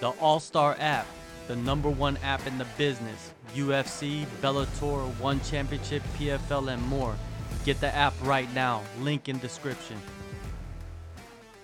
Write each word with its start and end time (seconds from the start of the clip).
The 0.00 0.10
All 0.20 0.40
Star 0.40 0.76
app, 0.78 1.06
the 1.48 1.56
number 1.56 1.88
one 1.88 2.16
app 2.18 2.46
in 2.46 2.58
the 2.58 2.66
business. 2.76 3.32
UFC, 3.54 4.26
Bellator, 4.42 5.06
One 5.18 5.40
Championship, 5.40 6.02
PFL, 6.18 6.72
and 6.72 6.82
more. 6.82 7.16
Get 7.64 7.80
the 7.80 7.94
app 7.94 8.14
right 8.22 8.52
now. 8.54 8.82
Link 9.00 9.28
in 9.28 9.38
description. 9.38 9.96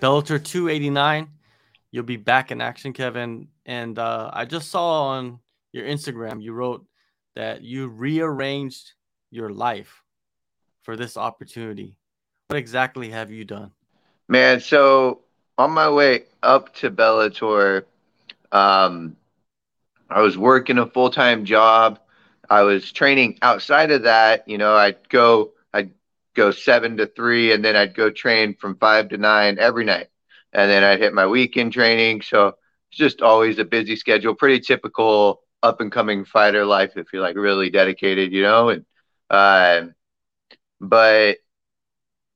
Bellator 0.01 0.43
289. 0.43 1.29
You'll 1.91 2.03
be 2.03 2.17
back 2.17 2.51
in 2.51 2.59
action, 2.59 2.91
Kevin. 2.91 3.47
And 3.65 3.99
uh, 3.99 4.31
I 4.33 4.45
just 4.45 4.69
saw 4.69 5.09
on 5.09 5.39
your 5.71 5.85
Instagram 5.85 6.41
you 6.41 6.53
wrote 6.53 6.85
that 7.35 7.61
you 7.61 7.87
rearranged 7.87 8.93
your 9.31 9.51
life 9.51 10.03
for 10.81 10.95
this 10.95 11.17
opportunity. 11.17 11.95
What 12.47 12.57
exactly 12.57 13.09
have 13.09 13.31
you 13.31 13.45
done? 13.45 13.71
Man, 14.27 14.59
so 14.59 15.19
on 15.57 15.71
my 15.71 15.89
way 15.89 16.23
up 16.41 16.73
to 16.75 16.91
Bellator, 16.91 17.83
um, 18.53 19.17
I 20.09 20.21
was 20.21 20.37
working 20.37 20.77
a 20.77 20.85
full 20.87 21.09
time 21.09 21.45
job. 21.45 21.99
I 22.49 22.61
was 22.63 22.91
training 22.91 23.39
outside 23.41 23.91
of 23.91 24.03
that. 24.03 24.47
You 24.47 24.57
know, 24.57 24.75
I'd 24.75 25.09
go, 25.09 25.53
I'd 25.73 25.91
go 26.35 26.51
seven 26.51 26.97
to 26.97 27.07
three, 27.07 27.51
and 27.51 27.65
then 27.65 27.75
I'd 27.75 27.95
go 27.95 28.09
train 28.09 28.55
from 28.55 28.77
five 28.77 29.09
to 29.09 29.17
nine 29.17 29.57
every 29.59 29.85
night, 29.85 30.07
and 30.53 30.69
then 30.69 30.83
I'd 30.83 30.99
hit 30.99 31.13
my 31.13 31.27
weekend 31.27 31.73
training. 31.73 32.21
So 32.21 32.47
it's 32.47 32.97
just 32.97 33.21
always 33.21 33.59
a 33.59 33.65
busy 33.65 33.95
schedule. 33.95 34.35
Pretty 34.35 34.59
typical 34.59 35.41
up 35.63 35.81
and 35.81 35.91
coming 35.91 36.25
fighter 36.25 36.65
life 36.65 36.93
if 36.97 37.07
you're 37.13 37.21
like 37.21 37.35
really 37.37 37.69
dedicated, 37.69 38.31
you 38.33 38.43
know. 38.43 38.69
And 38.69 38.85
uh, 39.29 39.87
but 40.79 41.37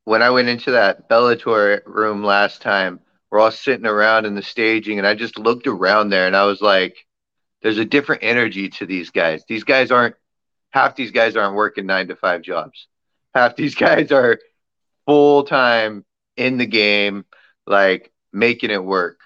when 0.05 0.21
I 0.21 0.29
went 0.29 0.47
into 0.47 0.71
that 0.71 1.09
Bellator 1.09 1.81
room 1.85 2.23
last 2.23 2.61
time, 2.61 3.01
we're 3.31 3.39
all 3.39 3.51
sitting 3.51 3.85
around 3.85 4.25
in 4.25 4.35
the 4.35 4.41
staging, 4.41 4.97
and 4.97 5.07
I 5.07 5.15
just 5.15 5.37
looked 5.37 5.67
around 5.67 6.09
there, 6.09 6.27
and 6.27 6.35
I 6.35 6.45
was 6.45 6.61
like, 6.61 6.95
"There's 7.61 7.77
a 7.77 7.85
different 7.85 8.23
energy 8.23 8.69
to 8.69 8.85
these 8.85 9.09
guys. 9.09 9.43
These 9.47 9.63
guys 9.63 9.91
aren't 9.91 10.15
half. 10.71 10.95
These 10.95 11.11
guys 11.11 11.35
aren't 11.35 11.55
working 11.55 11.85
nine 11.85 12.07
to 12.07 12.15
five 12.15 12.41
jobs. 12.41 12.87
Half 13.33 13.55
these 13.55 13.75
guys 13.87 14.11
are 14.11 14.39
full 15.05 15.43
time 15.43 16.05
in 16.37 16.57
the 16.57 16.65
game, 16.65 17.25
like 17.65 18.11
making 18.33 18.71
it 18.71 18.83
work." 18.83 19.19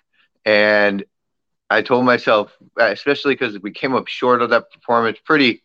And 0.45 1.03
I 1.69 1.81
told 1.81 2.05
myself, 2.05 2.55
especially 2.77 3.33
because 3.35 3.57
we 3.59 3.71
came 3.71 3.95
up 3.95 4.07
short 4.07 4.41
of 4.41 4.49
that 4.49 4.71
performance 4.71 5.19
pretty, 5.23 5.63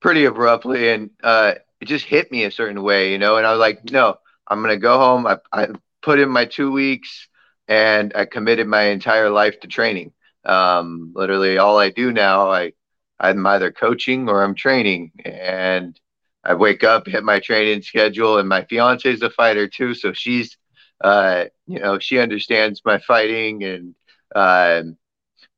pretty 0.00 0.26
abruptly, 0.26 0.90
and 0.90 1.10
uh, 1.24 1.54
it 1.80 1.86
just 1.86 2.04
hit 2.04 2.30
me 2.30 2.44
a 2.44 2.52
certain 2.52 2.82
way, 2.82 3.10
you 3.10 3.18
know. 3.18 3.36
And 3.36 3.46
I 3.46 3.50
was 3.50 3.58
like, 3.58 3.90
no, 3.90 4.18
I'm 4.46 4.60
gonna 4.60 4.76
go 4.76 4.98
home. 4.98 5.26
I, 5.26 5.38
I 5.52 5.68
put 6.02 6.18
in 6.18 6.28
my 6.28 6.44
two 6.44 6.70
weeks 6.72 7.28
and 7.68 8.12
I 8.14 8.24
committed 8.24 8.66
my 8.66 8.84
entire 8.84 9.30
life 9.30 9.60
to 9.60 9.68
training. 9.68 10.12
Um, 10.44 11.12
literally, 11.14 11.58
all 11.58 11.78
I 11.78 11.90
do 11.90 12.12
now, 12.12 12.50
I 12.50 12.72
I'm 13.20 13.46
either 13.46 13.70
coaching 13.70 14.28
or 14.28 14.42
I'm 14.42 14.56
training, 14.56 15.12
and 15.24 15.98
I 16.44 16.54
wake 16.54 16.82
up, 16.82 17.06
hit 17.06 17.22
my 17.22 17.38
training 17.38 17.82
schedule, 17.82 18.38
and 18.38 18.48
my 18.48 18.64
fiance 18.64 19.08
is 19.08 19.22
a 19.22 19.30
fighter 19.30 19.68
too, 19.68 19.94
so 19.94 20.12
she's, 20.12 20.56
uh, 21.00 21.44
you 21.68 21.78
know, 21.78 22.00
she 22.00 22.18
understands 22.18 22.82
my 22.84 22.98
fighting, 22.98 23.62
and 23.62 23.94
uh, 24.34 24.82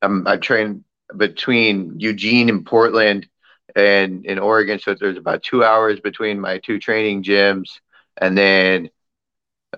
I'm 0.02 0.26
I 0.26 0.36
train 0.36 0.84
between 1.16 1.98
Eugene 1.98 2.50
and 2.50 2.66
Portland, 2.66 3.26
and 3.74 4.26
in 4.26 4.38
Oregon, 4.38 4.78
so 4.78 4.94
there's 4.94 5.16
about 5.16 5.42
two 5.42 5.64
hours 5.64 6.00
between 6.00 6.38
my 6.38 6.58
two 6.58 6.78
training 6.78 7.22
gyms, 7.22 7.70
and 8.18 8.36
then 8.36 8.90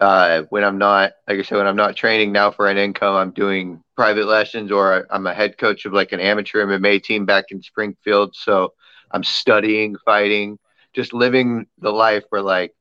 uh, 0.00 0.42
when 0.50 0.64
I'm 0.64 0.78
not, 0.78 1.12
like 1.28 1.38
I 1.38 1.42
said, 1.42 1.56
when 1.58 1.66
I'm 1.66 1.76
not 1.76 1.96
training 1.96 2.32
now 2.32 2.50
for 2.50 2.68
an 2.68 2.78
income, 2.78 3.14
I'm 3.16 3.30
doing 3.32 3.82
private 3.96 4.26
lessons 4.26 4.72
or 4.72 5.06
I'm 5.10 5.26
a 5.26 5.34
head 5.34 5.58
coach 5.58 5.84
of 5.84 5.92
like 5.92 6.12
an 6.12 6.20
amateur 6.20 6.62
MMA 6.62 6.98
team 6.98 7.26
back 7.26 7.46
in 7.50 7.62
Springfield. 7.62 8.34
So 8.36 8.74
I'm 9.10 9.24
studying, 9.24 9.96
fighting, 10.04 10.58
just 10.94 11.12
living 11.12 11.66
the 11.78 11.92
life 11.92 12.24
where 12.30 12.42
like 12.42 12.74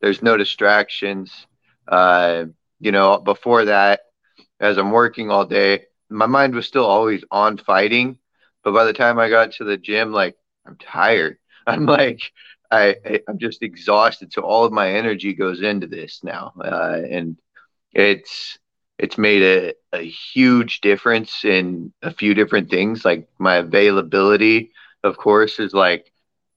there's 0.00 0.22
no 0.22 0.36
distractions. 0.36 1.46
Uh, 1.88 2.46
you 2.80 2.92
know, 2.92 3.18
before 3.18 3.66
that, 3.66 4.00
as 4.60 4.78
I'm 4.78 4.90
working 4.90 5.30
all 5.30 5.44
day, 5.44 5.84
my 6.08 6.26
mind 6.26 6.54
was 6.54 6.66
still 6.66 6.86
always 6.86 7.24
on 7.30 7.58
fighting. 7.58 8.18
But 8.64 8.72
by 8.74 8.84
the 8.84 8.92
time 8.92 9.18
I 9.18 9.28
got 9.30 9.52
to 9.52 9.64
the 9.64 9.76
gym, 9.76 10.12
like 10.12 10.36
I'm 10.66 10.76
tired. 10.76 11.38
I'm 11.66 11.86
like, 11.86 12.20
I, 12.70 12.96
I 13.04 13.20
am 13.28 13.38
just 13.38 13.62
exhausted. 13.62 14.32
So 14.32 14.42
all 14.42 14.64
of 14.64 14.72
my 14.72 14.90
energy 14.92 15.34
goes 15.34 15.62
into 15.62 15.86
this 15.86 16.22
now, 16.22 16.52
uh, 16.62 17.00
and 17.10 17.36
it's 17.92 18.58
it's 18.98 19.18
made 19.18 19.42
a, 19.42 19.74
a 19.96 20.02
huge 20.02 20.80
difference 20.80 21.44
in 21.44 21.92
a 22.02 22.12
few 22.12 22.34
different 22.34 22.70
things. 22.70 23.04
Like 23.04 23.28
my 23.38 23.56
availability, 23.56 24.72
of 25.02 25.16
course, 25.16 25.58
is 25.58 25.72
like, 25.72 26.12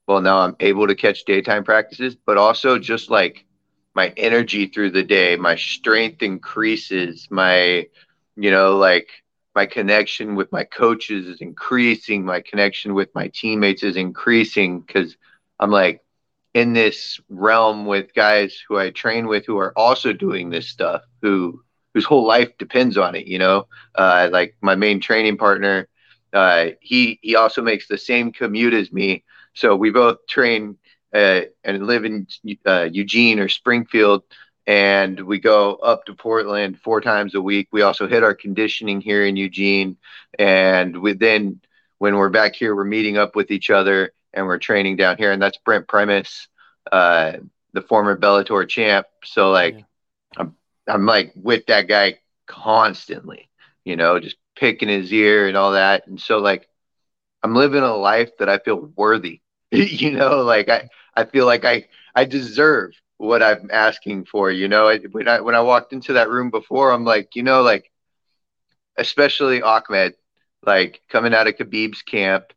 well, 0.06 0.20
now 0.20 0.38
I'm 0.40 0.56
able 0.60 0.86
to 0.86 0.94
catch 0.94 1.24
daytime 1.24 1.64
practices, 1.64 2.16
but 2.26 2.36
also 2.36 2.78
just 2.78 3.10
like 3.10 3.46
my 3.94 4.08
energy 4.16 4.66
through 4.66 4.90
the 4.90 5.02
day, 5.02 5.36
my 5.36 5.56
strength 5.56 6.22
increases, 6.22 7.26
my, 7.30 7.86
you 8.36 8.50
know, 8.50 8.76
like 8.76 9.08
my 9.54 9.66
connection 9.66 10.34
with 10.34 10.52
my 10.52 10.64
coaches 10.64 11.26
is 11.26 11.40
increasing, 11.40 12.24
my 12.24 12.40
connection 12.40 12.94
with 12.94 13.08
my 13.14 13.28
teammates 13.34 13.82
is 13.82 13.96
increasing 13.96 14.80
because 14.80 15.16
I'm 15.58 15.70
like, 15.70 16.03
in 16.54 16.72
this 16.72 17.20
realm 17.28 17.84
with 17.84 18.14
guys 18.14 18.62
who 18.66 18.78
I 18.78 18.90
train 18.90 19.26
with 19.26 19.44
who 19.44 19.58
are 19.58 19.76
also 19.76 20.12
doing 20.12 20.50
this 20.50 20.68
stuff, 20.68 21.02
who 21.20 21.60
whose 21.92 22.04
whole 22.04 22.26
life 22.26 22.56
depends 22.58 22.96
on 22.96 23.14
it. 23.14 23.26
You 23.26 23.38
know, 23.38 23.66
uh, 23.94 24.28
like 24.32 24.56
my 24.60 24.76
main 24.76 25.00
training 25.00 25.36
partner, 25.36 25.88
uh, 26.32 26.68
he 26.80 27.18
he 27.22 27.36
also 27.36 27.60
makes 27.60 27.88
the 27.88 27.98
same 27.98 28.32
commute 28.32 28.74
as 28.74 28.92
me, 28.92 29.24
so 29.52 29.76
we 29.76 29.90
both 29.90 30.26
train 30.28 30.78
uh, 31.12 31.42
and 31.64 31.86
live 31.86 32.04
in 32.04 32.26
uh, 32.64 32.88
Eugene 32.90 33.38
or 33.40 33.48
Springfield. 33.48 34.22
And 34.66 35.20
we 35.20 35.40
go 35.40 35.74
up 35.74 36.06
to 36.06 36.14
Portland 36.14 36.80
four 36.80 37.02
times 37.02 37.34
a 37.34 37.40
week. 37.40 37.68
We 37.70 37.82
also 37.82 38.08
hit 38.08 38.22
our 38.22 38.34
conditioning 38.34 39.02
here 39.02 39.26
in 39.26 39.36
Eugene. 39.36 39.98
And 40.38 41.02
we 41.02 41.12
then, 41.12 41.60
when 41.98 42.16
we're 42.16 42.30
back 42.30 42.54
here, 42.54 42.74
we're 42.74 42.84
meeting 42.84 43.18
up 43.18 43.36
with 43.36 43.50
each 43.50 43.68
other 43.68 44.14
and 44.34 44.46
we're 44.46 44.58
training 44.58 44.96
down 44.96 45.16
here, 45.16 45.32
and 45.32 45.40
that's 45.40 45.58
Brent 45.58 45.88
Primus, 45.88 46.48
uh, 46.90 47.34
the 47.72 47.82
former 47.82 48.16
Bellator 48.16 48.68
champ. 48.68 49.06
So 49.24 49.50
like, 49.50 49.76
yeah. 49.76 49.84
I'm 50.36 50.56
I'm 50.86 51.06
like 51.06 51.32
with 51.36 51.66
that 51.66 51.88
guy 51.88 52.18
constantly, 52.46 53.48
you 53.84 53.96
know, 53.96 54.20
just 54.20 54.36
picking 54.56 54.88
his 54.88 55.12
ear 55.12 55.48
and 55.48 55.56
all 55.56 55.72
that, 55.72 56.06
and 56.06 56.20
so 56.20 56.38
like, 56.38 56.68
I'm 57.42 57.54
living 57.54 57.82
a 57.82 57.96
life 57.96 58.30
that 58.38 58.48
I 58.48 58.58
feel 58.58 58.92
worthy, 58.96 59.40
you 59.70 60.12
know, 60.12 60.42
like 60.42 60.68
I 60.68 60.88
I 61.14 61.24
feel 61.24 61.46
like 61.46 61.64
I 61.64 61.86
I 62.14 62.24
deserve 62.24 62.92
what 63.16 63.42
I'm 63.42 63.70
asking 63.72 64.26
for, 64.26 64.50
you 64.50 64.68
know. 64.68 64.94
When 65.12 65.28
I 65.28 65.40
when 65.40 65.54
I 65.54 65.60
walked 65.60 65.92
into 65.92 66.14
that 66.14 66.28
room 66.28 66.50
before, 66.50 66.90
I'm 66.92 67.04
like, 67.04 67.36
you 67.36 67.42
know, 67.42 67.62
like, 67.62 67.90
especially 68.96 69.62
Ahmed, 69.62 70.14
like 70.64 71.00
coming 71.08 71.34
out 71.34 71.46
of 71.46 71.56
Khabib's 71.56 72.02
camp 72.02 72.52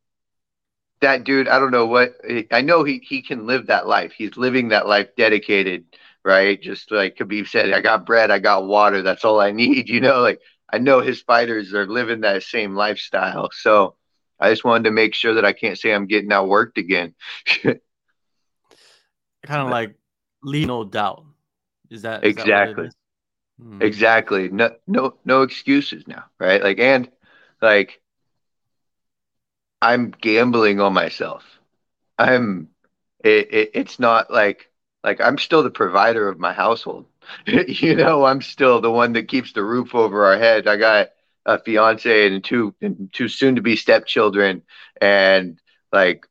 that 1.02 1.24
dude, 1.24 1.48
I 1.48 1.60
don't 1.60 1.72
know 1.72 1.86
what 1.86 2.14
I 2.52 2.62
know 2.62 2.84
he 2.84 3.00
he 3.00 3.22
can 3.22 3.46
live 3.48 3.68
that 3.68 3.88
life. 3.88 4.14
He's 4.14 4.38
living 4.38 4.70
that 4.70 4.88
life 4.88 5.10
dedicated, 5.16 5.86
right? 6.24 6.62
Just 6.62 6.92
like 6.92 7.18
Khabib 7.18 7.48
said, 7.48 7.74
I 7.74 7.82
got 7.82 8.06
bread, 8.06 8.32
I 8.32 8.40
got 8.40 8.66
water, 8.68 9.02
that's 9.02 9.26
all 9.26 9.40
I 9.40 9.52
need, 9.52 9.90
you 9.90 10.02
know, 10.02 10.22
like 10.22 10.40
I 10.72 10.80
know 10.80 11.02
his 11.02 11.22
fighters 11.22 11.74
are 11.74 11.88
living 11.88 12.22
that 12.22 12.44
same 12.44 12.76
lifestyle. 12.76 13.50
So 13.52 13.96
I 14.40 14.50
just 14.50 14.64
wanted 14.66 14.86
to 14.86 14.92
make 14.92 15.16
sure 15.16 15.36
that 15.36 15.46
I 15.46 15.54
can't 15.54 15.78
say 15.78 15.94
I'm 15.94 16.08
getting 16.08 16.30
outworked 16.30 16.78
again. 16.78 17.16
kind 19.44 19.62
of 19.62 19.70
like 19.70 19.96
leave 20.44 20.68
no 20.68 20.84
doubt. 20.84 21.24
Is 21.90 22.02
that 22.04 22.24
is 22.24 22.32
exactly? 22.32 22.88
That 22.88 22.96
hmm. 23.62 23.82
Exactly. 23.82 24.50
No 24.50 24.76
no 24.88 25.16
no 25.26 25.42
excuses 25.44 26.08
now, 26.08 26.26
right? 26.40 26.62
Like 26.62 26.80
and 26.80 27.10
like 27.62 28.02
I'm 29.82 30.12
gambling 30.12 30.80
on 30.80 30.94
myself. 30.94 31.44
I'm 32.18 32.70
it, 33.24 33.54
it, 33.54 33.72
it's 33.76 34.00
not 34.00 34.32
like 34.32 34.72
like 35.04 35.22
I'm 35.22 35.38
still 35.38 35.64
the 35.64 35.72
provider 35.72 36.30
of 36.30 36.40
my 36.40 36.54
household. 36.54 37.08
you 37.48 37.96
know, 37.96 38.26
I'm 38.26 38.42
still 38.42 38.82
the 38.82 38.92
one 38.92 39.14
that 39.14 39.28
keeps 39.30 39.54
the 39.54 39.64
roof 39.64 39.96
over 39.96 40.26
our 40.28 40.40
head. 40.40 40.68
I 40.68 40.78
got 40.78 41.10
a 41.46 41.60
fiance 41.60 42.28
and 42.28 42.44
two 42.44 42.76
and 42.82 43.10
two 43.14 43.28
soon 43.30 43.56
to 43.58 43.62
be 43.62 43.76
stepchildren 43.76 44.64
and 45.02 45.60
like 45.94 46.26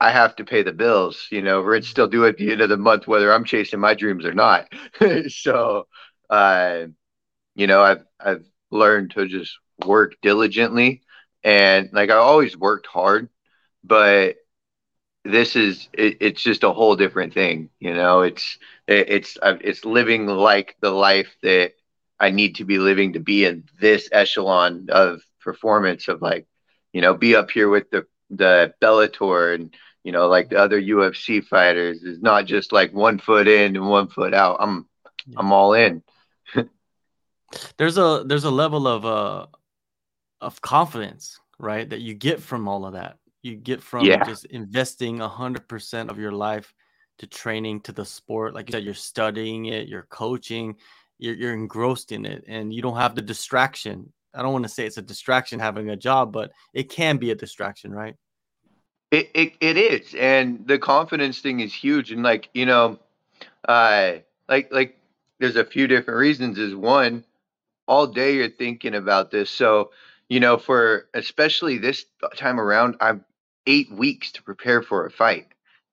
I 0.00 0.12
have 0.12 0.36
to 0.36 0.44
pay 0.44 0.62
the 0.62 0.72
bills, 0.72 1.28
you 1.30 1.42
know, 1.42 1.60
rent 1.62 1.84
still 1.84 2.08
due 2.08 2.26
at 2.26 2.38
the 2.38 2.52
end 2.52 2.60
of 2.62 2.68
the 2.70 2.76
month 2.76 3.06
whether 3.08 3.32
I'm 3.32 3.44
chasing 3.44 3.80
my 3.80 3.94
dreams 3.94 4.24
or 4.26 4.34
not. 4.34 4.68
so 5.28 5.88
uh 6.30 6.86
you 7.54 7.66
know, 7.66 7.82
I've 7.82 8.04
I've 8.20 8.44
learned 8.70 9.12
to 9.12 9.26
just 9.26 9.58
work 9.84 10.14
diligently 10.22 11.02
and 11.44 11.90
like 11.92 12.10
I 12.10 12.16
always 12.16 12.56
worked 12.56 12.86
hard, 12.86 13.28
but 13.84 14.36
this 15.24 15.56
is 15.56 15.88
it, 15.92 16.18
it's 16.20 16.42
just 16.42 16.64
a 16.64 16.72
whole 16.72 16.96
different 16.96 17.34
thing. 17.34 17.70
You 17.80 17.94
know, 17.94 18.22
it's 18.22 18.58
it, 18.86 19.10
it's 19.10 19.38
uh, 19.40 19.56
it's 19.60 19.84
living 19.84 20.26
like 20.26 20.76
the 20.80 20.90
life 20.90 21.36
that 21.42 21.72
I 22.18 22.30
need 22.30 22.56
to 22.56 22.64
be 22.64 22.78
living 22.78 23.12
to 23.14 23.20
be 23.20 23.44
in 23.44 23.64
this 23.80 24.08
echelon 24.12 24.86
of 24.90 25.20
performance 25.40 26.08
of 26.08 26.22
like, 26.22 26.46
you 26.92 27.00
know, 27.02 27.14
be 27.14 27.36
up 27.36 27.50
here 27.50 27.68
with 27.68 27.90
the 27.90 28.06
the 28.30 28.74
Bellator 28.82 29.54
and 29.54 29.74
you 30.02 30.12
know 30.12 30.28
like 30.28 30.48
the 30.48 30.58
other 30.58 30.80
UFC 30.80 31.44
fighters 31.44 32.02
is 32.02 32.20
not 32.20 32.46
just 32.46 32.72
like 32.72 32.92
one 32.92 33.18
foot 33.18 33.48
in 33.48 33.76
and 33.76 33.88
one 33.88 34.08
foot 34.08 34.34
out. 34.34 34.58
I'm 34.60 34.86
yeah. 35.26 35.36
I'm 35.38 35.52
all 35.52 35.74
in. 35.74 36.02
there's 37.76 37.98
a 37.98 38.24
there's 38.26 38.44
a 38.44 38.50
level 38.50 38.86
of 38.86 39.04
uh 39.04 39.46
of 40.44 40.60
confidence, 40.60 41.38
right, 41.58 41.88
that 41.90 42.00
you 42.00 42.14
get 42.14 42.40
from 42.40 42.68
all 42.68 42.84
of 42.86 42.92
that. 42.92 43.18
You 43.42 43.56
get 43.56 43.82
from 43.82 44.04
yeah. 44.04 44.24
just 44.24 44.46
investing 44.46 45.20
a 45.20 45.28
hundred 45.28 45.68
percent 45.68 46.10
of 46.10 46.18
your 46.18 46.32
life 46.32 46.72
to 47.18 47.26
training 47.26 47.80
to 47.82 47.92
the 47.92 48.04
sport. 48.04 48.54
Like 48.54 48.68
you 48.68 48.72
said, 48.72 48.84
you're 48.84 48.94
studying 48.94 49.66
it, 49.66 49.88
you're 49.88 50.06
coaching, 50.10 50.76
you're, 51.18 51.34
you're 51.34 51.52
engrossed 51.52 52.12
in 52.12 52.24
it, 52.24 52.44
and 52.48 52.72
you 52.72 52.82
don't 52.82 52.96
have 52.96 53.14
the 53.14 53.22
distraction. 53.22 54.12
I 54.34 54.42
don't 54.42 54.52
want 54.52 54.64
to 54.64 54.68
say 54.68 54.86
it's 54.86 54.96
a 54.96 55.02
distraction 55.02 55.60
having 55.60 55.90
a 55.90 55.96
job, 55.96 56.32
but 56.32 56.52
it 56.72 56.90
can 56.90 57.18
be 57.18 57.30
a 57.30 57.34
distraction, 57.34 57.92
right? 57.92 58.16
It, 59.10 59.30
it, 59.34 59.52
it 59.60 59.76
is. 59.76 60.14
And 60.18 60.66
the 60.66 60.78
confidence 60.78 61.38
thing 61.38 61.60
is 61.60 61.72
huge. 61.72 62.10
And 62.10 62.22
like, 62.22 62.48
you 62.52 62.66
know, 62.66 62.98
uh, 63.68 64.14
like, 64.48 64.72
like 64.72 64.98
there's 65.38 65.56
a 65.56 65.64
few 65.64 65.86
different 65.86 66.18
reasons 66.18 66.58
is 66.58 66.74
one, 66.74 67.24
all 67.86 68.06
day 68.06 68.34
you're 68.34 68.48
thinking 68.48 68.94
about 68.94 69.30
this. 69.30 69.50
So, 69.50 69.90
you 70.34 70.40
know, 70.40 70.58
for 70.58 71.06
especially 71.14 71.78
this 71.78 72.06
time 72.34 72.58
around, 72.58 72.96
I'm 73.00 73.24
eight 73.68 73.92
weeks 73.92 74.32
to 74.32 74.42
prepare 74.42 74.82
for 74.82 75.06
a 75.06 75.10
fight. 75.10 75.46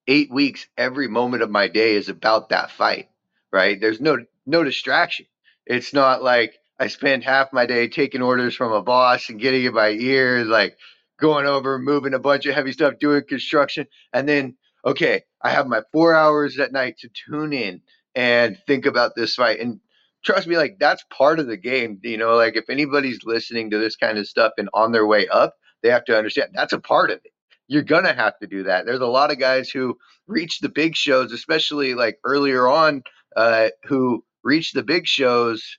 Eight 0.07 0.31
weeks, 0.31 0.65
every 0.75 1.07
moment 1.07 1.43
of 1.43 1.51
my 1.51 1.67
day 1.67 1.93
is 1.93 2.09
about 2.09 2.49
that 2.49 2.71
fight, 2.71 3.09
right? 3.53 3.79
There's 3.79 4.01
no 4.01 4.17
no 4.47 4.63
distraction. 4.63 5.27
It's 5.67 5.93
not 5.93 6.23
like 6.23 6.55
I 6.79 6.87
spend 6.87 7.23
half 7.23 7.53
my 7.53 7.67
day 7.67 7.87
taking 7.87 8.23
orders 8.23 8.55
from 8.55 8.71
a 8.71 8.81
boss 8.81 9.29
and 9.29 9.39
getting 9.39 9.63
in 9.63 9.75
my 9.75 9.89
ear, 9.89 10.43
like 10.43 10.75
going 11.19 11.45
over, 11.45 11.77
moving 11.77 12.15
a 12.15 12.19
bunch 12.19 12.47
of 12.47 12.55
heavy 12.55 12.71
stuff, 12.71 12.95
doing 12.99 13.21
construction, 13.29 13.85
and 14.11 14.27
then 14.27 14.57
okay, 14.83 15.21
I 15.39 15.51
have 15.51 15.67
my 15.67 15.83
four 15.91 16.15
hours 16.15 16.57
at 16.57 16.71
night 16.71 16.97
to 17.01 17.09
tune 17.09 17.53
in 17.53 17.83
and 18.15 18.57
think 18.65 18.87
about 18.87 19.15
this 19.15 19.35
fight. 19.35 19.59
And 19.59 19.81
trust 20.23 20.47
me, 20.47 20.57
like 20.57 20.77
that's 20.79 21.03
part 21.15 21.39
of 21.39 21.47
the 21.47 21.57
game. 21.57 21.99
You 22.03 22.17
know, 22.17 22.35
like 22.35 22.55
if 22.55 22.69
anybody's 22.69 23.19
listening 23.23 23.71
to 23.71 23.77
this 23.77 23.95
kind 23.95 24.17
of 24.17 24.27
stuff 24.27 24.53
and 24.57 24.69
on 24.73 24.91
their 24.91 25.05
way 25.05 25.27
up, 25.27 25.55
they 25.83 25.89
have 25.89 26.05
to 26.05 26.17
understand 26.17 26.51
that's 26.53 26.73
a 26.73 26.79
part 26.79 27.11
of 27.11 27.19
it. 27.23 27.31
You're 27.67 27.83
gonna 27.83 28.13
have 28.13 28.37
to 28.39 28.47
do 28.47 28.63
that. 28.63 28.85
There's 28.85 28.99
a 28.99 29.07
lot 29.07 29.31
of 29.31 29.39
guys 29.39 29.69
who 29.69 29.97
reach 30.27 30.59
the 30.59 30.69
big 30.69 30.95
shows, 30.95 31.31
especially 31.31 31.93
like 31.93 32.19
earlier 32.23 32.67
on, 32.67 33.03
uh, 33.35 33.69
who 33.85 34.23
reach 34.43 34.71
the 34.73 34.83
big 34.83 35.07
shows 35.07 35.77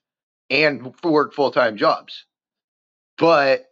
and 0.50 0.94
work 1.02 1.34
full 1.34 1.50
time 1.50 1.76
jobs. 1.76 2.26
But 3.18 3.66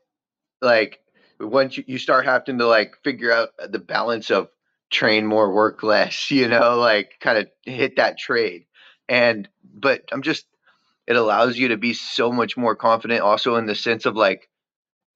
like 0.61 1.01
once 1.39 1.77
you, 1.77 1.85
you 1.87 1.99
start 1.99 2.25
having 2.27 2.59
to 2.59 2.67
like 2.67 2.95
figure 3.03 3.33
out 3.33 3.51
the 3.69 3.79
balance 3.79 4.31
of 4.31 4.49
train 4.91 5.27
more, 5.27 5.53
work 5.53 5.83
less, 5.83 6.31
you 6.31 6.49
know, 6.49 6.79
like 6.79 7.13
kind 7.21 7.39
of 7.39 7.49
hit 7.65 7.97
that 7.97 8.19
trade. 8.19 8.67
And 9.09 9.49
but 9.63 10.03
I'm 10.13 10.23
just 10.23 10.47
it 11.07 11.17
allows 11.17 11.59
you 11.59 11.69
to 11.69 11.77
be 11.77 11.95
so 11.95 12.33
much 12.33 12.57
more 12.57 12.77
confident 12.77 13.21
also 13.21 13.57
in 13.57 13.67
the 13.67 13.75
sense 13.75 14.07
of 14.07 14.17
like 14.17 14.49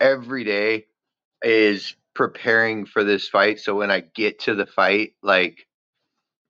every 0.01 0.45
day 0.45 0.87
is 1.43 1.97
preparing 2.15 2.87
for 2.87 3.05
this 3.05 3.29
fight. 3.29 3.61
So 3.61 3.77
when 3.77 3.91
i 3.91 4.01
get 4.01 4.41
to 4.41 4.55
the 4.55 4.67
fight 4.67 5.15
like 5.23 5.67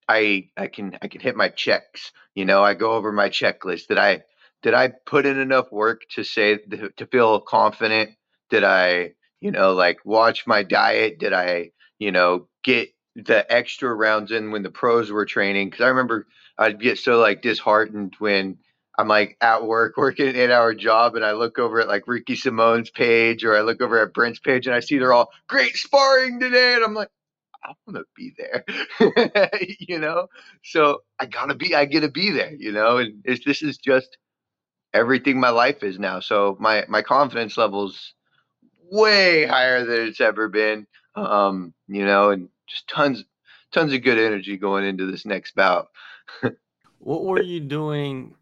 i 0.08 0.48
i 0.56 0.66
can 0.66 0.98
i 1.02 1.08
can 1.08 1.20
hit 1.20 1.36
my 1.36 1.48
checks 1.48 2.12
you 2.34 2.44
know 2.44 2.62
i 2.62 2.74
go 2.74 2.92
over 2.92 3.12
my 3.12 3.28
checklist. 3.28 3.88
Did 3.88 3.98
i 3.98 4.22
did 4.62 4.74
i 4.74 4.88
put 5.06 5.26
in 5.26 5.38
enough 5.38 5.70
work 5.72 6.02
to 6.10 6.24
say 6.24 6.58
to 6.96 7.06
feel 7.06 7.40
confident? 7.40 8.10
Did 8.50 8.64
i 8.64 9.12
you 9.40 9.50
know 9.50 9.72
like 9.74 9.98
watch 10.04 10.46
my 10.46 10.62
diet? 10.62 11.18
Did 11.18 11.32
i 11.32 11.70
you 11.98 12.12
know 12.12 12.48
get 12.62 12.90
the 13.16 13.50
extra 13.52 13.94
rounds 13.94 14.32
in 14.32 14.50
when 14.50 14.62
the 14.62 14.70
pros 14.70 15.10
were 15.10 15.26
training? 15.26 15.70
Because 15.70 15.84
i 15.84 15.88
remember 15.88 16.26
i'd 16.58 16.80
get 16.80 16.98
so 16.98 17.18
like 17.18 17.42
disheartened 17.42 18.14
when 18.18 18.58
I'm 18.98 19.08
like 19.08 19.36
at 19.40 19.64
work 19.64 19.96
working 19.96 20.28
an 20.28 20.36
eight 20.36 20.50
hour 20.50 20.74
job 20.74 21.16
and 21.16 21.24
I 21.24 21.32
look 21.32 21.58
over 21.58 21.80
at 21.80 21.88
like 21.88 22.06
Ricky 22.06 22.36
Simón's 22.36 22.90
page 22.90 23.44
or 23.44 23.56
I 23.56 23.62
look 23.62 23.80
over 23.80 24.00
at 24.00 24.14
Brent's 24.14 24.38
page 24.38 24.66
and 24.66 24.74
I 24.74 24.80
see 24.80 24.98
they're 24.98 25.12
all 25.12 25.30
great 25.48 25.76
sparring 25.76 26.40
today. 26.40 26.74
And 26.74 26.84
I'm 26.84 26.94
like, 26.94 27.10
I 27.64 27.72
want 27.86 27.96
to 27.96 28.04
be 28.14 28.34
there, 28.36 28.64
you 29.78 29.98
know? 29.98 30.28
So 30.62 31.02
I 31.18 31.26
gotta 31.26 31.54
be, 31.54 31.74
I 31.74 31.86
gotta 31.86 32.10
be 32.10 32.30
there, 32.30 32.52
you 32.52 32.72
know? 32.72 32.98
And 32.98 33.24
this 33.24 33.62
is 33.62 33.78
just 33.78 34.18
everything 34.92 35.40
my 35.40 35.48
life 35.48 35.82
is 35.82 35.98
now. 35.98 36.20
So 36.20 36.56
my, 36.60 36.84
my 36.88 37.00
confidence 37.00 37.56
level's 37.56 38.12
way 38.90 39.46
higher 39.46 39.84
than 39.84 40.08
it's 40.08 40.20
ever 40.20 40.48
been. 40.48 40.86
Um, 41.16 41.72
you 41.88 42.04
know, 42.04 42.30
and 42.30 42.48
just 42.66 42.86
tons, 42.88 43.24
tons 43.72 43.92
of 43.92 44.02
good 44.02 44.18
energy 44.18 44.56
going 44.56 44.84
into 44.84 45.10
this 45.10 45.24
next 45.24 45.54
bout. 45.54 45.88
what 46.98 47.24
were 47.24 47.42
you 47.42 47.60
doing 47.60 48.34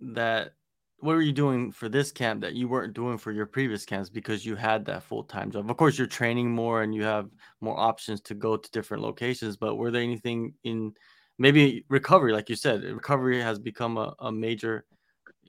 that 0.00 0.52
what 1.00 1.14
were 1.14 1.22
you 1.22 1.32
doing 1.32 1.70
for 1.70 1.88
this 1.88 2.10
camp 2.10 2.40
that 2.40 2.54
you 2.54 2.68
weren't 2.68 2.94
doing 2.94 3.18
for 3.18 3.30
your 3.30 3.46
previous 3.46 3.84
camps 3.84 4.10
because 4.10 4.44
you 4.44 4.56
had 4.56 4.84
that 4.86 5.04
full-time 5.04 5.50
job? 5.50 5.70
Of 5.70 5.76
course 5.76 5.96
you're 5.96 6.08
training 6.08 6.50
more 6.50 6.82
and 6.82 6.94
you 6.94 7.04
have 7.04 7.30
more 7.60 7.78
options 7.78 8.20
to 8.22 8.34
go 8.34 8.56
to 8.56 8.70
different 8.70 9.02
locations 9.02 9.56
but 9.56 9.76
were 9.76 9.90
there 9.90 10.02
anything 10.02 10.54
in 10.64 10.92
maybe 11.38 11.84
recovery 11.88 12.32
like 12.32 12.48
you 12.48 12.56
said 12.56 12.82
recovery 12.82 13.40
has 13.40 13.60
become 13.60 13.96
a, 13.96 14.14
a 14.18 14.32
major 14.32 14.84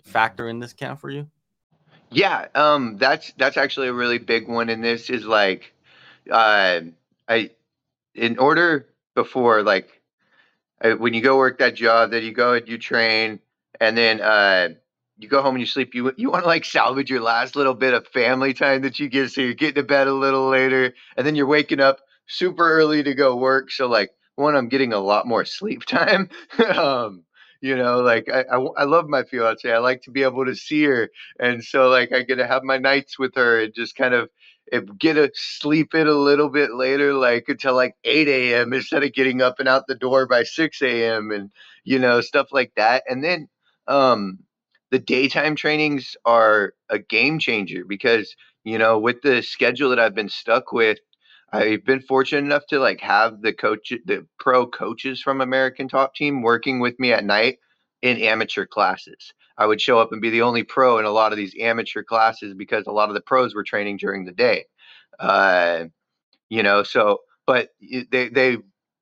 factor 0.04 0.50
in 0.50 0.60
this 0.60 0.74
camp 0.74 1.00
for 1.00 1.10
you? 1.10 1.28
Yeah 2.12 2.48
um 2.54 2.98
that's 2.98 3.34
that's 3.38 3.58
actually 3.58 3.88
a 3.88 3.94
really 3.94 4.20
big 4.20 4.48
one 4.48 4.70
and 4.70 4.84
this 4.84 5.10
is 5.10 5.26
like 5.26 5.74
uh 6.30 6.82
i 7.28 7.50
in 8.14 8.38
order 8.38 8.88
before 9.16 9.64
like 9.64 10.00
I, 10.82 10.94
when 10.94 11.14
you 11.14 11.22
go 11.22 11.38
work 11.38 11.58
that 11.58 11.76
job 11.76 12.12
that 12.12 12.24
you 12.24 12.32
go 12.32 12.54
and 12.54 12.68
you 12.68 12.78
train 12.78 13.40
and 13.80 13.98
then 13.98 14.22
uh, 14.22 14.70
you 15.18 15.28
go 15.28 15.42
home 15.42 15.56
and 15.56 15.62
you 15.62 15.68
sleep. 15.68 15.94
You 15.94 16.14
you 16.18 16.30
want 16.32 16.44
to 16.44 16.48
like 16.48 16.66
salvage 16.66 17.10
your 17.10 17.22
last 17.22 17.56
little 17.56 17.74
bit 17.74 17.94
of 17.94 18.08
family 18.08 18.54
time 18.54 18.82
that 18.84 19.00
you 19.00 19.10
get, 19.10 19.32
so 19.32 19.42
you're 19.42 19.54
getting 19.54 19.76
to 19.76 19.84
bed 19.84 20.08
a 20.08 20.14
little 20.14 20.50
later, 20.50 20.94
and 21.18 21.26
then 21.26 21.36
you're 21.36 21.48
waking 21.48 21.80
up 21.80 22.00
super 22.28 22.70
early 22.70 23.04
to 23.04 23.14
go 23.14 23.36
work. 23.36 23.72
So 23.72 23.88
like 23.88 24.12
one, 24.36 24.56
I'm 24.56 24.70
getting 24.70 24.94
a 24.94 25.00
lot 25.00 25.28
more 25.28 25.46
sleep 25.46 25.86
time. 25.86 26.30
um, 26.76 27.24
you 27.62 27.76
know, 27.76 28.00
like 28.00 28.30
I, 28.30 28.44
I, 28.44 28.58
I 28.78 28.84
love 28.86 29.10
my 29.10 29.24
fiance. 29.24 29.70
I 29.70 29.80
like 29.80 30.02
to 30.04 30.12
be 30.12 30.24
able 30.24 30.46
to 30.46 30.56
see 30.56 30.84
her, 30.86 31.10
and 31.40 31.64
so 31.64 31.90
like 31.90 32.14
I 32.14 32.24
get 32.24 32.36
to 32.36 32.48
have 32.48 32.64
my 32.64 32.78
nights 32.78 33.20
with 33.20 33.36
her 33.36 33.62
and 33.62 33.74
just 33.74 33.96
kind 33.96 34.14
of 34.14 34.30
get 34.98 35.14
to 35.14 35.32
sleep 35.34 35.94
in 35.94 36.08
a 36.08 36.12
little 36.14 36.50
bit 36.50 36.74
later, 36.74 37.14
like 37.14 37.46
until 37.48 37.76
like 37.76 37.96
8 38.04 38.28
a.m. 38.56 38.74
instead 38.74 39.04
of 39.04 39.14
getting 39.14 39.42
up 39.42 39.60
and 39.60 39.68
out 39.68 39.88
the 39.88 39.96
door 39.96 40.28
by 40.28 40.44
6 40.44 41.06
a.m. 41.06 41.32
and 41.32 41.52
you 41.84 42.00
know 42.00 42.22
stuff 42.22 42.48
like 42.52 42.72
that. 42.76 43.04
And 43.10 43.24
then 43.24 43.48
um, 43.90 44.40
the 44.92 45.00
daytime 45.00 45.56
trainings 45.56 46.16
are 46.26 46.74
a 46.90 47.00
game 47.00 47.40
changer 47.40 47.84
because 47.86 48.36
you 48.64 48.78
know 48.78 48.98
with 49.00 49.22
the 49.22 49.42
schedule 49.42 49.90
that 49.90 50.00
I've 50.00 50.16
been 50.16 50.30
stuck 50.30 50.72
with, 50.72 51.00
I've 51.52 51.84
been 51.84 52.02
fortunate 52.02 52.46
enough 52.46 52.66
to 52.68 52.80
like 52.80 53.02
have 53.02 53.42
the 53.42 53.54
coach, 53.54 53.92
the 54.06 54.26
pro 54.40 54.68
coaches 54.68 55.22
from 55.22 55.42
American 55.42 55.88
Top 55.88 56.16
Team 56.16 56.42
working 56.42 56.80
with 56.80 57.00
me 57.00 57.12
at 57.12 57.26
night 57.26 57.60
in 58.02 58.18
amateur 58.20 58.66
classes. 58.66 59.34
I 59.58 59.66
would 59.66 59.82
show 59.82 60.00
up 60.00 60.14
and 60.14 60.22
be 60.22 60.30
the 60.30 60.44
only 60.44 60.64
pro 60.64 61.00
in 61.00 61.06
a 61.06 61.12
lot 61.12 61.34
of 61.34 61.38
these 61.38 61.56
amateur 61.60 62.02
classes 62.04 62.54
because 62.54 62.88
a 62.88 62.92
lot 62.92 63.10
of 63.10 63.16
the 63.16 63.22
pros 63.22 63.54
were 63.54 63.64
training 63.64 63.98
during 63.98 64.24
the 64.24 64.32
day. 64.32 64.66
Uh, 65.20 65.86
you 66.50 66.64
know, 66.64 66.84
so 66.84 67.20
but 67.46 67.70
they 67.82 68.30
they 68.30 68.58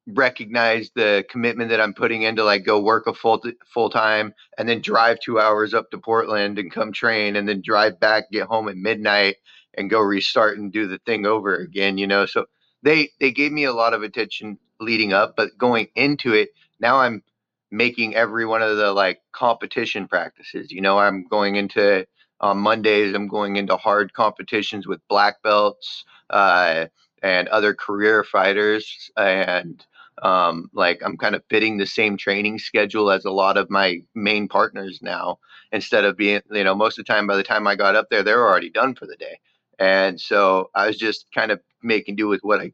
recognize 0.07 0.89
the 0.95 1.25
commitment 1.29 1.69
that 1.69 1.81
I'm 1.81 1.93
putting 1.93 2.21
in 2.23 2.37
to 2.37 2.43
like 2.43 2.65
go 2.65 2.79
work 2.79 3.07
a 3.07 3.13
full 3.13 3.41
full 3.73 3.89
time 3.89 4.33
and 4.57 4.67
then 4.67 4.81
drive 4.81 5.19
two 5.19 5.39
hours 5.39 5.73
up 5.73 5.91
to 5.91 5.97
Portland 5.97 6.57
and 6.57 6.71
come 6.71 6.91
train 6.93 7.35
and 7.35 7.47
then 7.47 7.61
drive 7.61 7.99
back, 7.99 8.31
get 8.31 8.47
home 8.47 8.69
at 8.69 8.77
midnight 8.77 9.35
and 9.75 9.89
go 9.89 9.99
restart 9.99 10.57
and 10.57 10.71
do 10.71 10.87
the 10.87 10.99
thing 10.99 11.25
over 11.25 11.55
again, 11.55 11.97
you 11.97 12.07
know. 12.07 12.25
So 12.25 12.45
they 12.83 13.09
they 13.19 13.31
gave 13.31 13.51
me 13.51 13.65
a 13.65 13.73
lot 13.73 13.93
of 13.93 14.03
attention 14.03 14.57
leading 14.79 15.13
up, 15.13 15.35
but 15.35 15.57
going 15.57 15.87
into 15.95 16.33
it, 16.33 16.49
now 16.79 16.97
I'm 16.97 17.21
making 17.69 18.15
every 18.15 18.45
one 18.45 18.61
of 18.61 18.77
the 18.77 18.93
like 18.93 19.19
competition 19.33 20.07
practices. 20.07 20.71
You 20.71 20.81
know, 20.81 20.97
I'm 20.97 21.25
going 21.27 21.55
into 21.55 22.07
on 22.39 22.59
Mondays, 22.59 23.13
I'm 23.15 23.27
going 23.27 23.55
into 23.55 23.75
hard 23.77 24.13
competitions 24.13 24.87
with 24.87 25.05
black 25.09 25.41
belts 25.41 26.05
uh, 26.29 26.85
and 27.23 27.47
other 27.47 27.73
career 27.73 28.23
fighters 28.23 29.09
and 29.17 29.83
um, 30.23 30.69
like 30.73 31.01
I'm 31.03 31.17
kind 31.17 31.35
of 31.35 31.43
fitting 31.49 31.77
the 31.77 31.85
same 31.85 32.17
training 32.17 32.59
schedule 32.59 33.11
as 33.11 33.25
a 33.25 33.31
lot 33.31 33.57
of 33.57 33.69
my 33.69 34.01
main 34.15 34.47
partners 34.47 34.99
now, 35.01 35.39
instead 35.71 36.05
of 36.05 36.17
being, 36.17 36.41
you 36.51 36.63
know, 36.63 36.75
most 36.75 36.99
of 36.99 37.05
the 37.05 37.13
time 37.13 37.27
by 37.27 37.35
the 37.35 37.43
time 37.43 37.67
I 37.67 37.75
got 37.75 37.95
up 37.95 38.07
there, 38.09 38.23
they 38.23 38.33
were 38.33 38.47
already 38.49 38.69
done 38.69 38.95
for 38.95 39.05
the 39.05 39.15
day. 39.17 39.39
And 39.79 40.19
so 40.19 40.69
I 40.75 40.87
was 40.87 40.97
just 40.97 41.27
kind 41.33 41.51
of 41.51 41.61
making 41.83 42.15
do 42.15 42.27
with 42.27 42.41
what 42.43 42.59
I 42.61 42.71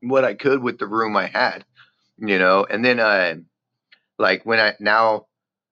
what 0.00 0.24
I 0.24 0.34
could 0.34 0.62
with 0.62 0.78
the 0.78 0.86
room 0.86 1.16
I 1.16 1.26
had, 1.26 1.64
you 2.18 2.38
know. 2.38 2.66
And 2.68 2.84
then 2.84 3.00
uh 3.00 3.36
like 4.18 4.44
when 4.44 4.60
I 4.60 4.74
now 4.80 5.26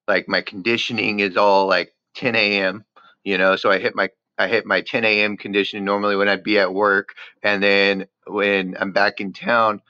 like 0.08 0.28
my 0.28 0.42
conditioning 0.42 1.20
is 1.20 1.36
all 1.36 1.66
like 1.66 1.94
10 2.14 2.36
a.m. 2.36 2.84
You 3.24 3.38
know, 3.38 3.56
so 3.56 3.70
I 3.70 3.78
hit 3.78 3.94
my 3.94 4.10
I 4.38 4.48
hit 4.48 4.66
my 4.66 4.80
10 4.82 5.04
a.m. 5.04 5.36
conditioning 5.36 5.84
normally 5.84 6.16
when 6.16 6.28
I'd 6.28 6.44
be 6.44 6.58
at 6.58 6.74
work, 6.74 7.14
and 7.42 7.62
then 7.62 8.06
when 8.26 8.76
I'm 8.80 8.92
back 8.92 9.20
in 9.20 9.32
town, 9.32 9.80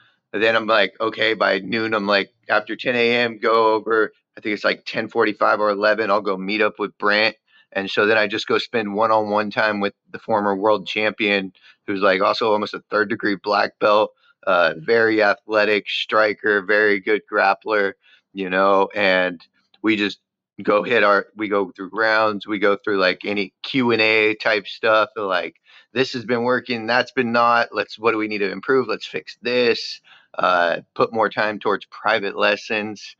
then 0.41 0.55
I'm 0.55 0.67
like, 0.67 0.93
okay, 0.99 1.33
by 1.33 1.59
noon 1.59 1.93
I'm 1.93 2.07
like 2.07 2.31
after 2.49 2.75
10 2.75 2.95
a.m. 2.95 3.37
go 3.37 3.73
over. 3.73 4.11
I 4.37 4.41
think 4.41 4.53
it's 4.53 4.65
like 4.65 4.85
10:45 4.85 5.59
or 5.59 5.69
11. 5.69 6.11
I'll 6.11 6.21
go 6.21 6.37
meet 6.37 6.61
up 6.61 6.79
with 6.79 6.97
Brent, 6.97 7.35
and 7.71 7.89
so 7.89 8.05
then 8.05 8.17
I 8.17 8.27
just 8.27 8.47
go 8.47 8.57
spend 8.57 8.93
one-on-one 8.93 9.49
time 9.51 9.79
with 9.79 9.93
the 10.11 10.19
former 10.19 10.55
world 10.55 10.87
champion, 10.87 11.53
who's 11.87 12.01
like 12.01 12.21
also 12.21 12.51
almost 12.51 12.73
a 12.73 12.83
third 12.89 13.09
degree 13.09 13.37
black 13.41 13.79
belt, 13.79 14.11
uh, 14.45 14.73
very 14.77 15.23
athletic 15.23 15.89
striker, 15.89 16.61
very 16.61 16.99
good 16.99 17.21
grappler, 17.31 17.93
you 18.33 18.49
know, 18.49 18.89
and 18.93 19.41
we 19.81 19.95
just 19.95 20.19
go 20.63 20.83
hit 20.83 21.03
our 21.03 21.27
we 21.35 21.49
go 21.49 21.71
through 21.75 21.89
rounds 21.91 22.47
we 22.47 22.59
go 22.59 22.77
through 22.77 22.97
like 22.97 23.25
any 23.25 23.53
q&a 23.63 24.35
type 24.35 24.65
stuff 24.67 25.09
like 25.17 25.57
this 25.93 26.13
has 26.13 26.23
been 26.23 26.43
working 26.43 26.87
that's 26.87 27.11
been 27.11 27.33
not 27.33 27.67
let's 27.73 27.99
what 27.99 28.11
do 28.11 28.17
we 28.17 28.27
need 28.27 28.37
to 28.37 28.49
improve 28.49 28.87
let's 28.87 29.05
fix 29.05 29.37
this 29.41 29.99
uh, 30.37 30.81
put 30.95 31.13
more 31.13 31.29
time 31.29 31.59
towards 31.59 31.85
private 31.85 32.37
lessons 32.37 33.15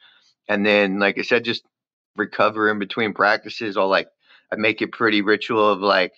and 0.49 0.65
then 0.65 0.99
like 0.99 1.17
i 1.17 1.21
said 1.21 1.43
just 1.43 1.63
recover 2.15 2.69
in 2.69 2.79
between 2.79 3.13
practices 3.13 3.77
i'll 3.77 3.87
like 3.87 4.07
i 4.51 4.55
make 4.55 4.81
it 4.81 4.91
pretty 4.91 5.21
ritual 5.21 5.69
of 5.69 5.79
like 5.79 6.13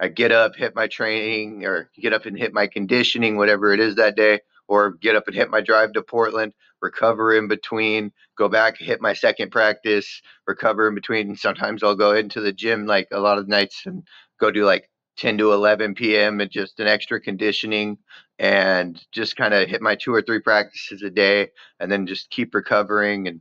i 0.00 0.08
get 0.08 0.32
up 0.32 0.56
hit 0.56 0.74
my 0.74 0.86
training 0.86 1.64
or 1.64 1.90
get 2.00 2.12
up 2.12 2.26
and 2.26 2.38
hit 2.38 2.52
my 2.52 2.66
conditioning 2.66 3.36
whatever 3.36 3.72
it 3.72 3.80
is 3.80 3.96
that 3.96 4.16
day 4.16 4.40
or 4.68 4.92
get 4.92 5.16
up 5.16 5.26
and 5.26 5.36
hit 5.36 5.50
my 5.50 5.60
drive 5.60 5.92
to 5.92 6.02
portland 6.02 6.52
recover 6.84 7.34
in 7.34 7.48
between, 7.48 8.12
go 8.36 8.48
back, 8.48 8.76
hit 8.78 9.00
my 9.00 9.14
second 9.14 9.50
practice, 9.50 10.20
recover 10.46 10.86
in 10.86 10.94
between. 10.94 11.34
Sometimes 11.34 11.82
I'll 11.82 11.96
go 11.96 12.12
into 12.12 12.40
the 12.40 12.52
gym 12.52 12.86
like 12.86 13.08
a 13.10 13.18
lot 13.18 13.38
of 13.38 13.48
nights 13.48 13.82
and 13.86 14.06
go 14.38 14.50
do 14.50 14.64
like 14.64 14.88
10 15.16 15.38
to 15.38 15.52
11 15.52 15.94
p.m. 15.94 16.40
and 16.40 16.50
just 16.50 16.78
an 16.78 16.86
extra 16.86 17.20
conditioning 17.20 17.98
and 18.38 19.02
just 19.12 19.36
kind 19.36 19.54
of 19.54 19.68
hit 19.68 19.82
my 19.82 19.94
two 19.94 20.12
or 20.12 20.22
three 20.22 20.40
practices 20.40 21.02
a 21.02 21.10
day 21.10 21.50
and 21.80 21.90
then 21.90 22.06
just 22.06 22.30
keep 22.30 22.54
recovering 22.54 23.28
and 23.28 23.40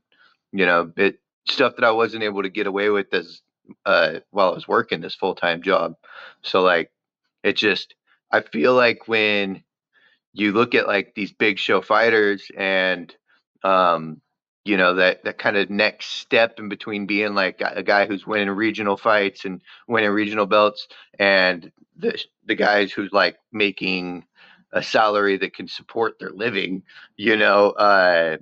you 0.52 0.66
know 0.66 0.92
it 0.98 1.20
stuff 1.48 1.76
that 1.76 1.86
I 1.86 1.92
wasn't 1.92 2.24
able 2.24 2.44
to 2.44 2.50
get 2.50 2.68
away 2.68 2.90
with 2.90 3.14
as 3.14 3.42
uh 3.86 4.20
while 4.32 4.52
I 4.52 4.54
was 4.54 4.68
working 4.68 5.02
this 5.02 5.16
full-time 5.16 5.62
job. 5.62 5.96
So 6.42 6.62
like 6.62 6.92
it 7.44 7.58
just 7.58 7.96
I 8.32 8.42
feel 8.42 8.74
like 8.74 9.08
when 9.08 9.64
you 10.34 10.52
look 10.52 10.74
at 10.76 10.88
like 10.88 11.14
these 11.16 11.32
big 11.32 11.60
show 11.60 11.82
fighters 11.82 12.50
and 12.58 13.16
um, 13.64 14.22
you 14.66 14.78
know 14.78 14.96
that 14.96 15.24
that 15.24 15.38
kind 15.38 15.58
of 15.58 15.70
next 15.70 16.08
step 16.16 16.60
in 16.60 16.70
between 16.70 17.06
being 17.06 17.36
like 17.36 17.62
a 17.62 17.84
guy 17.84 18.06
who's 18.06 18.26
winning 18.26 18.50
regional 18.50 18.98
fights 18.98 19.46
and 19.46 19.62
winning 19.88 20.10
regional 20.10 20.46
belts 20.46 20.88
and 21.20 21.72
the 21.96 22.18
the 22.46 22.56
guys 22.56 22.92
who's 22.92 23.12
like 23.12 23.38
making 23.52 24.26
a 24.74 24.84
salary 24.84 25.38
that 25.38 25.56
can 25.56 25.68
support 25.68 26.20
their 26.20 26.32
living 26.32 26.84
you 27.18 27.38
know 27.38 27.72
uh, 27.72 28.38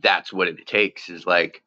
that's 0.00 0.32
what 0.32 0.48
it 0.48 0.66
takes 0.66 1.08
is 1.08 1.26
like 1.26 1.62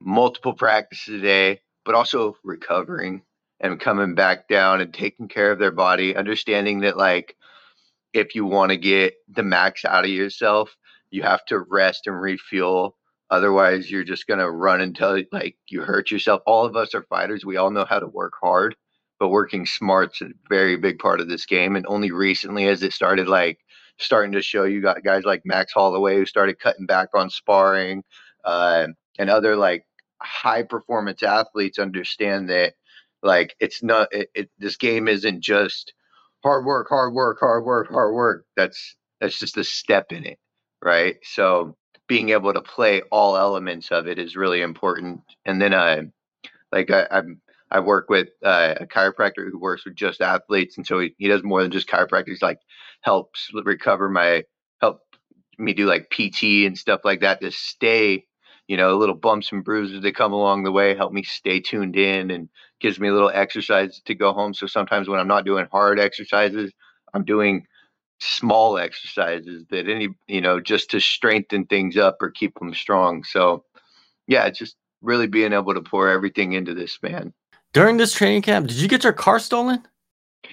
multiple 0.00 0.54
practices 0.54 1.20
a 1.20 1.22
day 1.22 1.60
but 1.84 1.94
also 1.94 2.36
recovering 2.44 3.22
and 3.60 3.80
coming 3.80 4.14
back 4.14 4.48
down 4.48 4.80
and 4.80 4.94
taking 4.94 5.28
care 5.28 5.50
of 5.52 5.58
their 5.58 5.72
body 5.72 6.16
understanding 6.16 6.80
that 6.80 6.96
like 6.96 7.36
if 8.12 8.34
you 8.34 8.44
want 8.44 8.70
to 8.70 8.76
get 8.76 9.14
the 9.28 9.42
max 9.42 9.84
out 9.84 10.04
of 10.04 10.10
yourself 10.10 10.76
you 11.10 11.22
have 11.22 11.44
to 11.46 11.60
rest 11.60 12.06
and 12.06 12.20
refuel. 12.20 12.96
Otherwise 13.30 13.90
you're 13.90 14.04
just 14.04 14.26
going 14.26 14.40
to 14.40 14.50
run 14.50 14.80
until 14.80 15.22
like 15.32 15.56
you 15.68 15.82
hurt 15.82 16.10
yourself. 16.10 16.42
All 16.46 16.64
of 16.64 16.76
us 16.76 16.94
are 16.94 17.02
fighters. 17.02 17.44
We 17.44 17.56
all 17.56 17.70
know 17.70 17.84
how 17.84 17.98
to 17.98 18.06
work 18.06 18.34
hard 18.40 18.76
but 19.18 19.28
working 19.30 19.66
smart's 19.66 20.22
a 20.22 20.28
very 20.48 20.76
big 20.76 20.98
part 20.98 21.20
of 21.20 21.28
this 21.28 21.46
game 21.46 21.76
and 21.76 21.86
only 21.88 22.10
recently 22.10 22.68
as 22.68 22.82
it 22.82 22.92
started 22.92 23.28
like 23.28 23.58
starting 23.98 24.32
to 24.32 24.42
show 24.42 24.64
you 24.64 24.80
got 24.80 25.02
guys 25.02 25.24
like 25.24 25.42
max 25.44 25.72
holloway 25.72 26.16
who 26.16 26.26
started 26.26 26.58
cutting 26.58 26.86
back 26.86 27.08
on 27.14 27.30
sparring 27.30 28.02
uh, 28.44 28.86
and 29.18 29.30
other 29.30 29.56
like 29.56 29.84
high 30.22 30.62
performance 30.62 31.22
athletes 31.22 31.78
understand 31.78 32.48
that 32.50 32.74
like 33.22 33.54
it's 33.60 33.82
not 33.82 34.08
it, 34.12 34.30
it, 34.34 34.50
this 34.58 34.76
game 34.76 35.08
isn't 35.08 35.40
just 35.42 35.92
hard 36.44 36.64
work 36.64 36.88
hard 36.88 37.12
work 37.12 37.38
hard 37.40 37.64
work 37.64 37.88
hard 37.90 38.14
work 38.14 38.44
that's 38.56 38.96
that's 39.20 39.38
just 39.38 39.56
a 39.56 39.64
step 39.64 40.12
in 40.12 40.24
it 40.24 40.38
right? 40.82 41.16
So 41.22 41.76
being 42.06 42.30
able 42.30 42.52
to 42.52 42.62
play 42.62 43.02
all 43.10 43.36
elements 43.36 43.90
of 43.90 44.06
it 44.06 44.18
is 44.18 44.36
really 44.36 44.62
important. 44.62 45.20
And 45.44 45.60
then 45.60 45.74
I, 45.74 46.02
like 46.72 46.90
I, 46.90 47.06
I'm, 47.10 47.40
I 47.70 47.80
work 47.80 48.08
with 48.08 48.28
uh, 48.44 48.74
a 48.80 48.86
chiropractor 48.86 49.50
who 49.50 49.58
works 49.58 49.84
with 49.84 49.94
just 49.94 50.20
athletes, 50.20 50.76
and 50.76 50.86
so 50.86 50.98
he, 51.00 51.14
he 51.18 51.28
does 51.28 51.42
more 51.42 51.62
than 51.62 51.70
just 51.70 51.88
chiropractic. 51.88 52.28
He's 52.28 52.42
like 52.42 52.60
helps 53.02 53.50
recover 53.64 54.08
my 54.08 54.44
help 54.80 55.00
me 55.58 55.74
do 55.74 55.86
like 55.86 56.10
PT 56.10 56.66
and 56.66 56.78
stuff 56.78 57.00
like 57.04 57.20
that 57.20 57.40
to 57.40 57.50
stay, 57.50 58.24
you 58.68 58.76
know, 58.76 58.96
little 58.96 59.14
bumps 59.14 59.52
and 59.52 59.64
bruises 59.64 60.02
that 60.02 60.14
come 60.14 60.32
along 60.32 60.64
the 60.64 60.72
way, 60.72 60.94
help 60.94 61.12
me 61.12 61.22
stay 61.22 61.60
tuned 61.60 61.96
in 61.96 62.30
and 62.30 62.48
gives 62.80 62.98
me 62.98 63.08
a 63.08 63.12
little 63.12 63.30
exercise 63.32 64.00
to 64.06 64.14
go 64.14 64.32
home. 64.32 64.54
So 64.54 64.66
sometimes 64.66 65.08
when 65.08 65.20
I'm 65.20 65.28
not 65.28 65.44
doing 65.44 65.66
hard 65.70 65.98
exercises, 66.00 66.72
I'm 67.12 67.24
doing 67.24 67.66
small 68.20 68.78
exercises 68.78 69.64
that 69.70 69.88
any 69.88 70.08
you 70.26 70.40
know 70.40 70.60
just 70.60 70.90
to 70.90 71.00
strengthen 71.00 71.64
things 71.66 71.96
up 71.96 72.16
or 72.20 72.30
keep 72.30 72.58
them 72.58 72.74
strong 72.74 73.22
so 73.22 73.64
yeah 74.26 74.50
just 74.50 74.76
really 75.02 75.28
being 75.28 75.52
able 75.52 75.72
to 75.72 75.80
pour 75.80 76.08
everything 76.08 76.52
into 76.52 76.74
this 76.74 76.98
man 77.00 77.32
during 77.72 77.96
this 77.96 78.12
training 78.12 78.42
camp 78.42 78.68
did 78.68 78.76
you 78.76 78.88
get 78.88 79.04
your 79.04 79.12
car 79.12 79.38
stolen? 79.38 79.86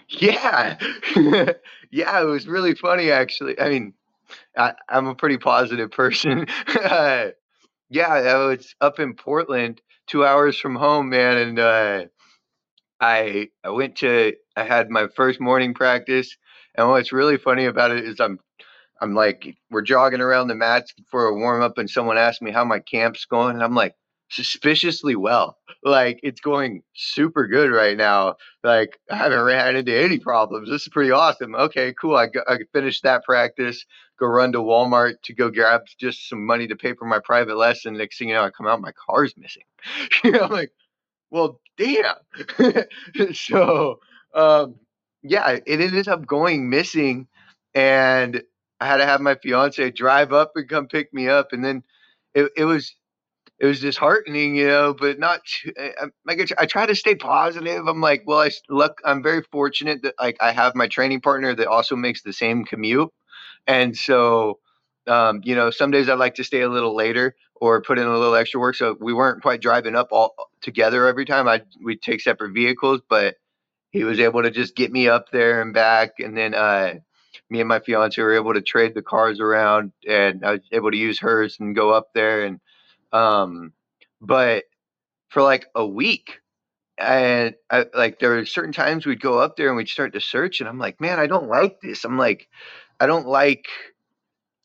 Yeah. 0.09 0.77
Yeah 1.91 2.21
it 2.21 2.25
was 2.25 2.45
really 2.45 2.75
funny 2.75 3.09
actually. 3.09 3.57
I 3.59 3.69
mean 3.69 3.93
I, 4.57 4.73
am 4.89 5.07
a 5.07 5.15
pretty 5.15 5.37
positive 5.37 5.91
person. 5.91 6.47
Uh, 6.67 7.29
yeah 7.89 8.11
i 8.13 8.35
was 8.35 8.73
up 8.81 8.99
in 8.99 9.13
portland 9.13 9.79
two 10.07 10.25
hours 10.25 10.57
from 10.57 10.75
home 10.75 11.09
man 11.09 11.37
and 11.37 11.59
uh, 11.59 12.03
i 12.99 13.47
i 13.63 13.69
went 13.69 13.95
to 13.95 14.33
i 14.55 14.63
had 14.63 14.89
my 14.89 15.07
first 15.15 15.39
morning 15.39 15.73
practice 15.73 16.35
and 16.75 16.89
what's 16.89 17.11
really 17.11 17.37
funny 17.37 17.65
about 17.65 17.91
it 17.91 18.03
is 18.03 18.19
I'm 18.19 18.39
I'm 19.01 19.13
like 19.13 19.55
we're 19.69 19.81
jogging 19.81 20.21
around 20.21 20.47
the 20.47 20.55
mats 20.55 20.93
for 21.09 21.25
a 21.25 21.35
warm 21.35 21.61
up 21.61 21.77
and 21.77 21.89
someone 21.89 22.17
asked 22.17 22.41
me 22.41 22.51
how 22.51 22.63
my 22.63 22.79
camp's 22.79 23.25
going 23.25 23.55
and 23.55 23.63
I'm 23.63 23.75
like 23.75 23.95
suspiciously 24.29 25.15
well. 25.15 25.57
Like 25.83 26.19
it's 26.23 26.41
going 26.41 26.81
super 26.95 27.47
good 27.47 27.71
right 27.71 27.95
now. 27.95 28.35
Like 28.63 28.99
I 29.09 29.15
haven't 29.15 29.41
ran 29.41 29.75
into 29.75 29.95
any 29.95 30.19
problems. 30.19 30.69
This 30.69 30.83
is 30.83 30.89
pretty 30.89 31.11
awesome. 31.11 31.55
Okay, 31.55 31.93
cool. 31.93 32.15
I, 32.15 32.29
I 32.47 32.59
finished 32.73 33.03
that 33.03 33.23
practice, 33.23 33.85
go 34.19 34.27
run 34.27 34.51
to 34.53 34.59
Walmart 34.59 35.21
to 35.23 35.33
go 35.33 35.49
grab 35.51 35.81
just 35.99 36.27
some 36.27 36.45
money 36.45 36.67
to 36.67 36.75
pay 36.75 36.93
for 36.93 37.05
my 37.05 37.19
private 37.19 37.57
lesson. 37.57 37.97
Next 37.97 38.17
thing 38.17 38.29
you 38.29 38.35
know, 38.35 38.43
I 38.43 38.49
come 38.49 38.67
out, 38.67 38.81
my 38.81 38.93
car's 38.93 39.35
missing. 39.37 39.63
you 40.23 40.31
know, 40.31 40.41
I'm 40.41 40.51
like, 40.51 40.71
well, 41.29 41.59
damn. 41.77 42.15
so 43.33 43.99
um, 44.33 44.75
yeah, 45.23 45.57
it 45.65 45.81
ended 45.81 46.07
up 46.07 46.25
going 46.27 46.69
missing, 46.69 47.27
and 47.73 48.43
I 48.79 48.85
had 48.85 48.97
to 48.97 49.05
have 49.05 49.21
my 49.21 49.35
fiance 49.35 49.91
drive 49.91 50.33
up 50.33 50.51
and 50.55 50.69
come 50.69 50.87
pick 50.87 51.13
me 51.13 51.29
up, 51.29 51.53
and 51.53 51.63
then 51.63 51.83
it, 52.33 52.51
it 52.57 52.65
was 52.65 52.95
it 53.59 53.65
was 53.65 53.79
disheartening, 53.79 54.55
you 54.55 54.67
know, 54.67 54.93
but 54.93 55.17
not 55.17 55.41
too, 55.45 55.71
eh, 55.77 55.91
I, 55.99 56.05
like 56.25 56.51
I, 56.57 56.65
try 56.65 56.85
to 56.85 56.95
stay 56.95 57.15
positive. 57.15 57.87
I'm 57.87 58.01
like, 58.01 58.23
well, 58.25 58.39
I 58.39 58.51
look, 58.69 58.99
I'm 59.05 59.23
very 59.23 59.43
fortunate 59.51 60.01
that 60.03 60.15
like 60.19 60.37
I 60.41 60.51
have 60.51 60.75
my 60.75 60.87
training 60.87 61.21
partner 61.21 61.55
that 61.55 61.67
also 61.67 61.95
makes 61.95 62.21
the 62.21 62.33
same 62.33 62.65
commute, 62.65 63.09
and 63.67 63.95
so 63.95 64.59
um, 65.07 65.41
you 65.43 65.55
know, 65.55 65.69
some 65.69 65.91
days 65.91 66.09
I 66.09 66.15
like 66.15 66.35
to 66.35 66.43
stay 66.43 66.61
a 66.61 66.69
little 66.69 66.95
later 66.95 67.35
or 67.55 67.81
put 67.81 67.99
in 67.99 68.07
a 68.07 68.17
little 68.17 68.35
extra 68.35 68.59
work. 68.59 68.75
So 68.75 68.97
we 68.99 69.13
weren't 69.13 69.41
quite 69.41 69.61
driving 69.61 69.95
up 69.95 70.09
all 70.11 70.33
together 70.61 71.07
every 71.07 71.25
time. 71.25 71.47
I 71.47 71.61
we'd 71.83 72.01
take 72.01 72.21
separate 72.21 72.53
vehicles, 72.53 73.01
but 73.09 73.35
he 73.91 74.03
was 74.03 74.19
able 74.19 74.43
to 74.43 74.51
just 74.51 74.75
get 74.75 74.91
me 74.91 75.07
up 75.07 75.31
there 75.31 75.61
and 75.61 75.73
back. 75.73 76.19
And 76.19 76.35
then 76.37 76.53
uh, 76.53 76.95
me 77.49 77.59
and 77.59 77.69
my 77.69 77.79
fiance 77.79 78.21
were 78.21 78.35
able 78.35 78.53
to 78.53 78.61
trade 78.61 78.93
the 78.95 79.01
cars 79.01 79.39
around, 79.39 79.91
and 80.07 80.43
I 80.43 80.53
was 80.53 80.61
able 80.71 80.91
to 80.91 80.97
use 80.97 81.19
hers 81.19 81.57
and 81.59 81.75
go 81.75 81.91
up 81.91 82.09
there. 82.13 82.43
And 82.43 82.59
um, 83.15 83.73
but 84.21 84.65
for 85.29 85.41
like 85.41 85.67
a 85.75 85.85
week, 85.85 86.39
and 86.97 87.55
I, 87.71 87.85
like 87.95 88.19
there 88.19 88.31
were 88.31 88.45
certain 88.45 88.73
times 88.73 89.05
we'd 89.05 89.21
go 89.21 89.39
up 89.39 89.57
there 89.57 89.67
and 89.69 89.77
we'd 89.77 89.89
start 89.89 90.13
to 90.13 90.21
search, 90.21 90.59
and 90.59 90.69
I'm 90.69 90.79
like, 90.79 91.01
man, 91.01 91.19
I 91.19 91.27
don't 91.27 91.49
like 91.49 91.81
this. 91.81 92.05
I'm 92.05 92.17
like, 92.17 92.47
I 92.99 93.07
don't 93.07 93.27
like 93.27 93.67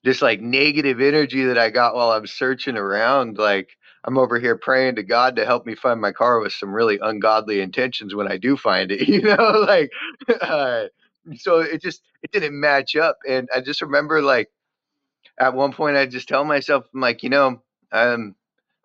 this 0.05 0.23
like 0.23 0.41
negative 0.41 1.01
energy 1.01 1.45
that 1.45 1.59
I 1.59 1.71
got 1.71 1.95
while 1.95 2.13
I'm 2.13 2.27
searching 2.27 2.77
around. 2.77 3.39
Like 3.39 3.71
I'm 4.05 4.19
over 4.19 4.39
here 4.39 4.57
praying 4.57 4.97
to 4.97 5.03
God 5.03 5.37
to 5.37 5.45
help 5.45 5.67
me 5.67 5.75
find 5.75 6.01
my 6.01 6.13
car 6.13 6.41
with 6.41 6.53
some 6.53 6.73
really 6.73 6.99
ungodly 7.03 7.61
intentions 7.61 8.15
when 8.15 8.31
I 8.31 8.39
do 8.39 8.57
find 8.57 8.91
it, 8.91 9.09
you 9.09 9.23
know, 9.23 9.65
like, 9.69 9.91
uh, 10.41 10.85
so 11.37 11.61
it 11.61 11.83
just, 11.83 12.03
it 12.23 12.33
didn't 12.33 12.59
match 12.59 12.97
up. 12.97 13.19
And 13.29 13.49
I 13.55 13.61
just 13.61 13.83
remember 13.83 14.23
like 14.23 14.49
at 15.39 15.55
one 15.55 15.73
point 15.73 15.97
I 15.97 16.07
just 16.07 16.29
tell 16.29 16.45
myself, 16.45 16.85
I'm 16.95 17.01
like, 17.01 17.23
you 17.23 17.31
know, 17.31 17.63
um, 17.93 18.35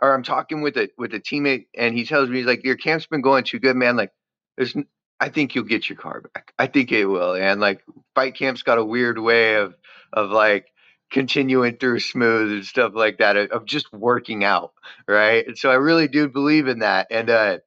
or 0.02 0.14
I'm 0.14 0.24
talking 0.24 0.62
with 0.62 0.78
a 0.78 0.90
with 0.98 1.14
a 1.14 1.20
teammate, 1.20 1.68
and 1.78 1.96
he 1.96 2.06
tells 2.06 2.30
me 2.30 2.38
he's 2.38 2.46
like, 2.46 2.64
"Your 2.64 2.76
camp's 2.76 3.08
been 3.08 3.22
going 3.22 3.44
too 3.44 3.60
good, 3.60 3.76
man. 3.76 3.96
Like, 3.96 4.12
there's, 4.58 4.76
I 5.20 5.30
think 5.30 5.56
you'll 5.56 5.66
get 5.66 5.90
your 5.90 5.98
car 5.98 6.22
back. 6.34 6.54
I 6.60 6.68
think 6.68 6.92
it 6.92 7.06
will." 7.06 7.36
And 7.36 7.62
like, 7.62 7.82
fight 8.14 8.36
camp's 8.36 8.64
got 8.64 8.78
a 8.78 8.86
weird 8.86 9.20
way 9.20 9.56
of 9.56 9.76
of 10.14 10.32
like 10.32 10.68
continuing 11.12 11.78
through 11.78 12.00
smooth 12.00 12.52
and 12.52 12.66
stuff 12.66 12.92
like 12.96 13.20
that 13.20 13.38
of 13.38 13.66
just 13.66 13.92
working 13.94 14.44
out, 14.44 14.74
right? 15.08 15.48
And 15.48 15.58
so 15.58 15.70
I 15.72 15.76
really 15.76 16.08
do 16.08 16.28
believe 16.28 16.68
in 16.68 16.80
that. 16.80 17.08
And 17.12 17.30
uh, 17.30 17.60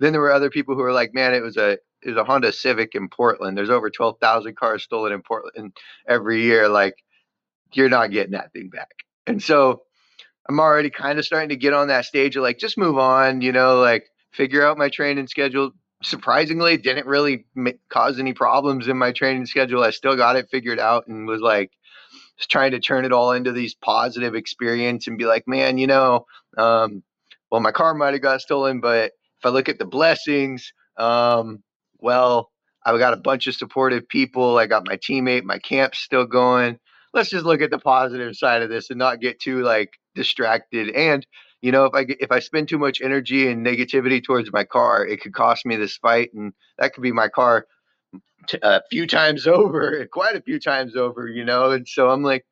then 0.00 0.12
there 0.12 0.20
were 0.20 0.32
other 0.32 0.50
people 0.50 0.74
who 0.74 0.82
were 0.82 0.92
like, 0.92 1.14
"Man, 1.14 1.34
it 1.34 1.42
was 1.42 1.56
a 1.56 1.78
it 2.02 2.10
was 2.10 2.16
a 2.16 2.24
Honda 2.24 2.52
Civic 2.52 2.94
in 2.94 3.08
Portland. 3.08 3.56
There's 3.56 3.70
over 3.70 3.90
twelve 3.90 4.18
thousand 4.20 4.56
cars 4.56 4.82
stolen 4.82 5.12
in 5.12 5.22
Portland 5.22 5.76
every 6.08 6.42
year. 6.42 6.68
Like, 6.68 6.94
you're 7.72 7.90
not 7.90 8.10
getting 8.10 8.32
that 8.32 8.52
thing 8.52 8.70
back." 8.70 8.90
And 9.26 9.42
so 9.42 9.83
I'm 10.48 10.60
already 10.60 10.90
kind 10.90 11.18
of 11.18 11.24
starting 11.24 11.50
to 11.50 11.56
get 11.56 11.72
on 11.72 11.88
that 11.88 12.04
stage 12.04 12.36
of 12.36 12.42
like, 12.42 12.58
just 12.58 12.78
move 12.78 12.98
on, 12.98 13.40
you 13.40 13.52
know, 13.52 13.80
like 13.80 14.08
figure 14.32 14.66
out 14.66 14.78
my 14.78 14.88
training 14.88 15.26
schedule. 15.26 15.72
Surprisingly, 16.02 16.76
didn't 16.76 17.06
really 17.06 17.46
cause 17.88 18.18
any 18.18 18.34
problems 18.34 18.88
in 18.88 18.98
my 18.98 19.12
training 19.12 19.46
schedule. 19.46 19.82
I 19.82 19.90
still 19.90 20.16
got 20.16 20.36
it 20.36 20.50
figured 20.50 20.78
out 20.78 21.06
and 21.06 21.26
was 21.26 21.40
like, 21.40 21.70
trying 22.48 22.72
to 22.72 22.80
turn 22.80 23.04
it 23.04 23.12
all 23.12 23.32
into 23.32 23.52
these 23.52 23.74
positive 23.74 24.34
experience 24.34 25.06
and 25.06 25.18
be 25.18 25.24
like, 25.24 25.46
man, 25.46 25.78
you 25.78 25.86
know, 25.86 26.26
um, 26.58 27.02
well, 27.50 27.60
my 27.60 27.72
car 27.72 27.94
might 27.94 28.12
have 28.12 28.22
got 28.22 28.40
stolen, 28.40 28.80
but 28.80 29.12
if 29.38 29.44
I 29.44 29.50
look 29.50 29.68
at 29.68 29.78
the 29.78 29.84
blessings, 29.84 30.72
um, 30.96 31.62
well, 31.98 32.50
I 32.84 32.96
got 32.98 33.14
a 33.14 33.18
bunch 33.18 33.46
of 33.46 33.54
supportive 33.54 34.08
people. 34.08 34.58
I 34.58 34.66
got 34.66 34.86
my 34.86 34.96
teammate, 34.96 35.44
my 35.44 35.58
camp's 35.58 36.00
still 36.00 36.26
going. 36.26 36.78
Let's 37.12 37.30
just 37.30 37.46
look 37.46 37.62
at 37.62 37.70
the 37.70 37.78
positive 37.78 38.34
side 38.36 38.62
of 38.62 38.68
this 38.68 38.90
and 38.90 38.98
not 38.98 39.20
get 39.20 39.40
too 39.40 39.62
like 39.62 39.90
distracted. 40.14 40.90
And 40.90 41.26
you 41.62 41.72
know, 41.72 41.86
if 41.86 41.94
I 41.94 42.06
if 42.20 42.30
I 42.30 42.40
spend 42.40 42.68
too 42.68 42.78
much 42.78 43.00
energy 43.00 43.48
and 43.48 43.64
negativity 43.64 44.22
towards 44.22 44.52
my 44.52 44.64
car, 44.64 45.06
it 45.06 45.22
could 45.22 45.32
cost 45.32 45.64
me 45.64 45.76
this 45.76 45.96
fight, 45.96 46.30
and 46.34 46.52
that 46.78 46.92
could 46.92 47.02
be 47.02 47.12
my 47.12 47.28
car 47.28 47.66
a 48.62 48.82
few 48.90 49.06
times 49.06 49.46
over, 49.46 50.06
quite 50.12 50.36
a 50.36 50.42
few 50.42 50.60
times 50.60 50.96
over, 50.96 51.26
you 51.26 51.44
know. 51.44 51.70
And 51.70 51.88
so 51.88 52.10
I'm 52.10 52.22
like, 52.22 52.44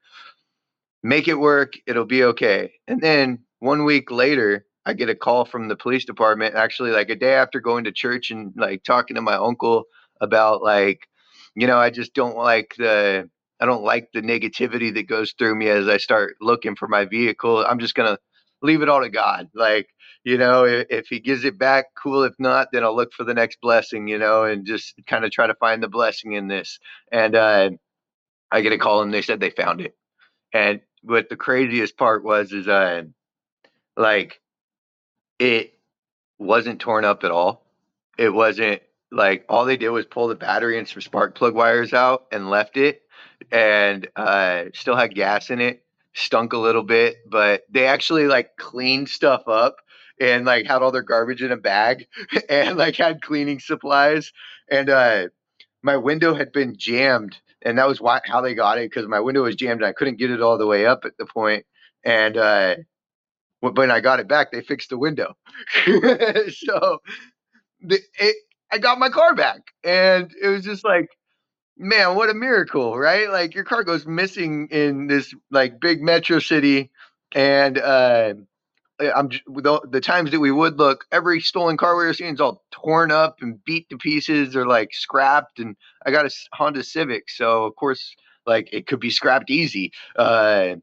make 1.02 1.28
it 1.28 1.34
work. 1.34 1.74
It'll 1.86 2.06
be 2.06 2.24
okay. 2.24 2.72
And 2.88 3.00
then 3.00 3.40
one 3.58 3.84
week 3.84 4.10
later, 4.10 4.66
I 4.86 4.94
get 4.94 5.10
a 5.10 5.14
call 5.14 5.44
from 5.44 5.68
the 5.68 5.76
police 5.76 6.04
department. 6.04 6.54
Actually, 6.54 6.90
like 6.90 7.10
a 7.10 7.16
day 7.16 7.34
after 7.34 7.60
going 7.60 7.84
to 7.84 7.92
church 7.92 8.30
and 8.30 8.52
like 8.56 8.82
talking 8.82 9.16
to 9.16 9.22
my 9.22 9.34
uncle 9.34 9.84
about 10.20 10.62
like, 10.62 11.06
you 11.54 11.66
know, 11.66 11.78
I 11.78 11.90
just 11.90 12.14
don't 12.14 12.36
like 12.36 12.74
the 12.78 13.28
I 13.62 13.64
don't 13.64 13.84
like 13.84 14.08
the 14.12 14.22
negativity 14.22 14.92
that 14.92 15.06
goes 15.06 15.34
through 15.38 15.54
me 15.54 15.68
as 15.68 15.86
I 15.86 15.98
start 15.98 16.34
looking 16.40 16.74
for 16.74 16.88
my 16.88 17.04
vehicle. 17.04 17.64
I'm 17.64 17.78
just 17.78 17.94
gonna 17.94 18.18
leave 18.60 18.82
it 18.82 18.88
all 18.88 19.02
to 19.02 19.08
God. 19.08 19.50
Like, 19.54 19.86
you 20.24 20.36
know, 20.36 20.64
if, 20.64 20.88
if, 20.90 21.06
he 21.06 21.20
gives 21.20 21.44
it 21.44 21.60
back, 21.60 21.86
cool. 21.96 22.24
If 22.24 22.34
not, 22.40 22.68
then 22.72 22.82
I'll 22.82 22.96
look 22.96 23.12
for 23.12 23.22
the 23.22 23.34
next 23.34 23.60
blessing, 23.62 24.08
you 24.08 24.18
know, 24.18 24.42
and 24.42 24.66
just 24.66 24.94
kind 25.06 25.24
of 25.24 25.30
try 25.30 25.46
to 25.46 25.54
find 25.54 25.80
the 25.80 25.88
blessing 25.88 26.32
in 26.32 26.48
this. 26.48 26.80
And 27.12 27.36
uh, 27.36 27.70
I 28.50 28.62
get 28.62 28.72
a 28.72 28.78
call 28.78 29.02
and 29.02 29.14
they 29.14 29.22
said 29.22 29.38
they 29.38 29.50
found 29.50 29.80
it. 29.80 29.94
And 30.52 30.80
what 31.02 31.28
the 31.28 31.36
craziest 31.36 31.96
part 31.96 32.24
was 32.24 32.50
is 32.50 32.66
uh 32.66 33.04
like 33.96 34.40
it 35.38 35.74
wasn't 36.36 36.80
torn 36.80 37.04
up 37.04 37.22
at 37.22 37.30
all. 37.30 37.64
It 38.18 38.30
wasn't 38.30 38.82
like 39.12 39.44
all 39.48 39.66
they 39.66 39.76
did 39.76 39.90
was 39.90 40.06
pull 40.06 40.26
the 40.26 40.34
battery 40.34 40.78
and 40.80 40.88
some 40.88 41.00
spark 41.00 41.36
plug 41.36 41.54
wires 41.54 41.92
out 41.92 42.26
and 42.32 42.50
left 42.50 42.76
it 42.76 43.01
and 43.50 44.08
uh 44.16 44.64
still 44.74 44.96
had 44.96 45.14
gas 45.14 45.50
in 45.50 45.60
it 45.60 45.82
stunk 46.14 46.52
a 46.52 46.58
little 46.58 46.82
bit, 46.82 47.16
but 47.28 47.64
they 47.70 47.86
actually 47.86 48.26
like 48.26 48.56
cleaned 48.56 49.08
stuff 49.08 49.48
up 49.48 49.76
and 50.20 50.44
like 50.44 50.66
had 50.66 50.82
all 50.82 50.92
their 50.92 51.02
garbage 51.02 51.42
in 51.42 51.52
a 51.52 51.56
bag 51.56 52.06
and 52.48 52.76
like 52.76 52.96
had 52.96 53.22
cleaning 53.22 53.60
supplies. 53.60 54.32
And 54.70 54.90
uh, 54.90 55.28
my 55.82 55.96
window 55.96 56.34
had 56.34 56.52
been 56.52 56.76
jammed, 56.76 57.36
and 57.62 57.78
that 57.78 57.88
was 57.88 58.00
why 58.00 58.20
how 58.24 58.40
they 58.40 58.54
got 58.54 58.78
it 58.78 58.90
because 58.90 59.08
my 59.08 59.20
window 59.20 59.42
was 59.42 59.56
jammed 59.56 59.80
and 59.80 59.88
I 59.88 59.92
couldn't 59.92 60.18
get 60.18 60.30
it 60.30 60.42
all 60.42 60.58
the 60.58 60.66
way 60.66 60.86
up 60.86 61.04
at 61.04 61.16
the 61.18 61.26
point. 61.26 61.64
And 62.04 62.36
uh, 62.36 62.76
when 63.60 63.90
I 63.90 64.00
got 64.00 64.20
it 64.20 64.28
back, 64.28 64.50
they 64.52 64.60
fixed 64.60 64.90
the 64.90 64.98
window. 64.98 65.36
so 65.86 66.98
the, 67.80 68.00
it, 68.18 68.36
I 68.70 68.78
got 68.78 68.98
my 68.98 69.08
car 69.08 69.34
back, 69.34 69.60
and 69.84 70.32
it 70.40 70.48
was 70.48 70.64
just 70.64 70.84
like 70.84 71.08
man, 71.82 72.14
what 72.14 72.30
a 72.30 72.34
miracle, 72.34 72.98
right? 72.98 73.28
Like 73.28 73.54
your 73.54 73.64
car 73.64 73.84
goes 73.84 74.06
missing 74.06 74.68
in 74.70 75.06
this 75.08 75.34
like 75.50 75.80
big 75.80 76.02
metro 76.02 76.38
city, 76.38 76.90
and 77.34 77.78
uh, 77.78 78.34
I'm 79.00 79.28
the, 79.28 79.80
the 79.90 80.00
times 80.00 80.30
that 80.30 80.40
we 80.40 80.52
would 80.52 80.78
look, 80.78 81.04
every 81.10 81.40
stolen 81.40 81.76
car 81.76 81.96
we 81.96 82.04
were 82.04 82.14
seeing 82.14 82.34
is 82.34 82.40
all 82.40 82.62
torn 82.70 83.10
up 83.10 83.38
and 83.40 83.62
beat 83.64 83.88
to 83.90 83.98
pieces 83.98 84.54
or 84.54 84.66
like 84.66 84.90
scrapped. 84.92 85.58
And 85.58 85.76
I 86.06 86.10
got 86.10 86.26
a 86.26 86.30
Honda 86.52 86.84
Civic, 86.84 87.28
so 87.28 87.64
of 87.64 87.74
course, 87.76 88.14
like 88.46 88.68
it 88.72 88.86
could 88.86 89.00
be 89.00 89.10
scrapped 89.10 89.50
easy. 89.50 89.92
Uh, 90.16 90.76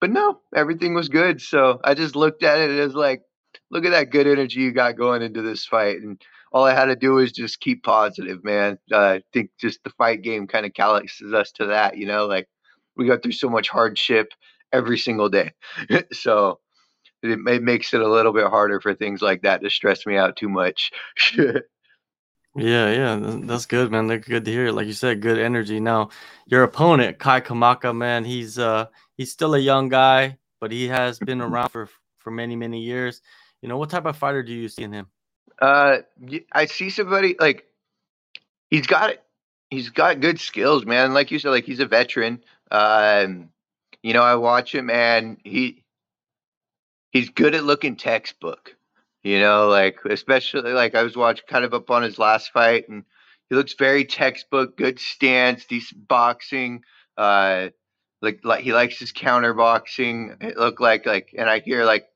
but 0.00 0.10
no, 0.10 0.40
everything 0.54 0.94
was 0.94 1.08
good. 1.08 1.40
So 1.40 1.80
I 1.84 1.94
just 1.94 2.16
looked 2.16 2.42
at 2.42 2.58
it 2.58 2.70
as 2.70 2.94
like, 2.94 3.22
look 3.70 3.84
at 3.84 3.90
that 3.90 4.10
good 4.10 4.26
energy 4.26 4.60
you 4.60 4.72
got 4.72 4.96
going 4.96 5.22
into 5.22 5.42
this 5.42 5.64
fight, 5.64 5.98
and 5.98 6.20
all 6.52 6.64
I 6.64 6.74
had 6.74 6.86
to 6.86 6.96
do 6.96 7.18
is 7.18 7.32
just 7.32 7.60
keep 7.60 7.82
positive, 7.82 8.44
man. 8.44 8.78
Uh, 8.92 8.98
I 8.98 9.22
think 9.32 9.50
just 9.58 9.82
the 9.84 9.90
fight 9.90 10.22
game 10.22 10.46
kind 10.46 10.66
of 10.66 10.74
calyxes 10.74 11.32
us 11.32 11.50
to 11.52 11.66
that, 11.66 11.96
you 11.96 12.06
know, 12.06 12.26
like 12.26 12.48
we 12.96 13.06
go 13.06 13.16
through 13.16 13.32
so 13.32 13.48
much 13.48 13.68
hardship 13.68 14.28
every 14.72 14.98
single 14.98 15.28
day. 15.28 15.52
so 16.12 16.60
it, 17.22 17.38
it, 17.46 17.62
makes 17.62 17.94
it 17.94 18.02
a 18.02 18.08
little 18.08 18.32
bit 18.32 18.48
harder 18.48 18.80
for 18.80 18.94
things 18.94 19.22
like 19.22 19.42
that 19.42 19.62
to 19.62 19.70
stress 19.70 20.04
me 20.04 20.16
out 20.16 20.36
too 20.36 20.48
much. 20.48 20.90
yeah, 21.36 21.62
yeah, 22.54 23.18
that's 23.44 23.66
good, 23.66 23.90
man. 23.90 24.06
They're 24.06 24.18
good 24.18 24.44
to 24.44 24.50
hear. 24.50 24.70
Like 24.72 24.86
you 24.86 24.92
said, 24.92 25.22
good 25.22 25.38
energy. 25.38 25.80
Now, 25.80 26.10
your 26.46 26.64
opponent, 26.64 27.18
Kai 27.18 27.40
Kamaka, 27.40 27.96
man, 27.96 28.24
he's 28.24 28.58
uh 28.58 28.86
he's 29.16 29.32
still 29.32 29.54
a 29.54 29.58
young 29.58 29.88
guy, 29.88 30.36
but 30.60 30.70
he 30.70 30.88
has 30.88 31.18
been 31.18 31.40
around 31.40 31.70
for 31.70 31.88
for 32.18 32.30
many, 32.30 32.56
many 32.56 32.82
years. 32.82 33.22
You 33.62 33.68
know, 33.68 33.78
what 33.78 33.90
type 33.90 34.04
of 34.04 34.16
fighter 34.16 34.42
do 34.42 34.52
you 34.52 34.68
see 34.68 34.82
in 34.82 34.92
him? 34.92 35.06
Uh, 35.62 35.98
I 36.50 36.66
see 36.66 36.90
somebody 36.90 37.36
like 37.38 37.66
he's 38.68 38.86
got. 38.86 39.14
He's 39.70 39.88
got 39.88 40.20
good 40.20 40.38
skills, 40.38 40.84
man. 40.84 41.14
Like 41.14 41.30
you 41.30 41.38
said, 41.38 41.48
like 41.48 41.64
he's 41.64 41.80
a 41.80 41.86
veteran. 41.86 42.42
Um, 42.70 43.48
you 44.02 44.12
know, 44.12 44.22
I 44.22 44.34
watch 44.34 44.74
him 44.74 44.90
and 44.90 45.38
he 45.44 45.82
he's 47.10 47.30
good 47.30 47.54
at 47.54 47.64
looking 47.64 47.96
textbook. 47.96 48.76
You 49.22 49.38
know, 49.38 49.68
like 49.68 50.00
especially 50.04 50.72
like 50.72 50.94
I 50.94 51.04
was 51.04 51.16
watching 51.16 51.44
kind 51.48 51.64
of 51.64 51.72
up 51.72 51.90
on 51.90 52.02
his 52.02 52.18
last 52.18 52.50
fight, 52.52 52.88
and 52.88 53.04
he 53.48 53.54
looks 53.54 53.74
very 53.74 54.04
textbook. 54.04 54.76
Good 54.76 54.98
stance, 54.98 55.64
decent 55.64 56.08
boxing. 56.08 56.82
Uh, 57.16 57.68
like 58.20 58.40
like 58.42 58.64
he 58.64 58.72
likes 58.72 58.98
his 58.98 59.12
counter 59.12 59.54
boxing. 59.54 60.36
It 60.40 60.58
looked 60.58 60.80
like 60.80 61.06
like, 61.06 61.34
and 61.38 61.48
I 61.48 61.60
hear 61.60 61.84
like 61.84 62.06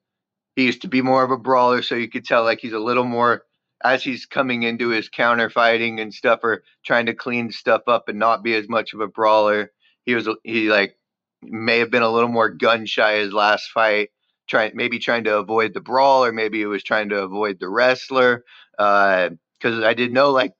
he 0.56 0.64
used 0.64 0.82
to 0.82 0.88
be 0.88 1.02
more 1.02 1.22
of 1.22 1.30
a 1.30 1.36
brawler, 1.36 1.82
so 1.82 1.94
you 1.94 2.08
could 2.08 2.24
tell 2.24 2.42
like 2.42 2.60
he's 2.60 2.72
a 2.72 2.78
little 2.78 3.04
more 3.04 3.44
as 3.84 4.02
he's 4.02 4.24
coming 4.26 4.62
into 4.62 4.88
his 4.88 5.08
counter 5.10 5.50
fighting 5.50 6.00
and 6.00 6.12
stuff 6.12 6.40
or 6.42 6.64
trying 6.84 7.06
to 7.06 7.14
clean 7.14 7.52
stuff 7.52 7.82
up 7.86 8.08
and 8.08 8.18
not 8.18 8.42
be 8.42 8.54
as 8.54 8.68
much 8.68 8.94
of 8.94 9.00
a 9.00 9.06
brawler. 9.06 9.70
He 10.06 10.14
was 10.14 10.28
he 10.44 10.70
like 10.70 10.96
may 11.42 11.78
have 11.78 11.90
been 11.90 12.02
a 12.02 12.10
little 12.10 12.30
more 12.30 12.48
gun 12.48 12.86
shy 12.86 13.18
his 13.18 13.32
last 13.34 13.70
fight, 13.70 14.08
trying 14.48 14.72
maybe 14.74 14.98
trying 14.98 15.24
to 15.24 15.36
avoid 15.36 15.74
the 15.74 15.80
brawl 15.82 16.24
or 16.24 16.32
maybe 16.32 16.58
he 16.58 16.66
was 16.66 16.82
trying 16.82 17.10
to 17.10 17.22
avoid 17.22 17.58
the 17.60 17.68
wrestler. 17.68 18.42
Because 18.78 19.30
uh, 19.64 19.86
I 19.86 19.92
did 19.92 20.12
know 20.12 20.30
like 20.30 20.52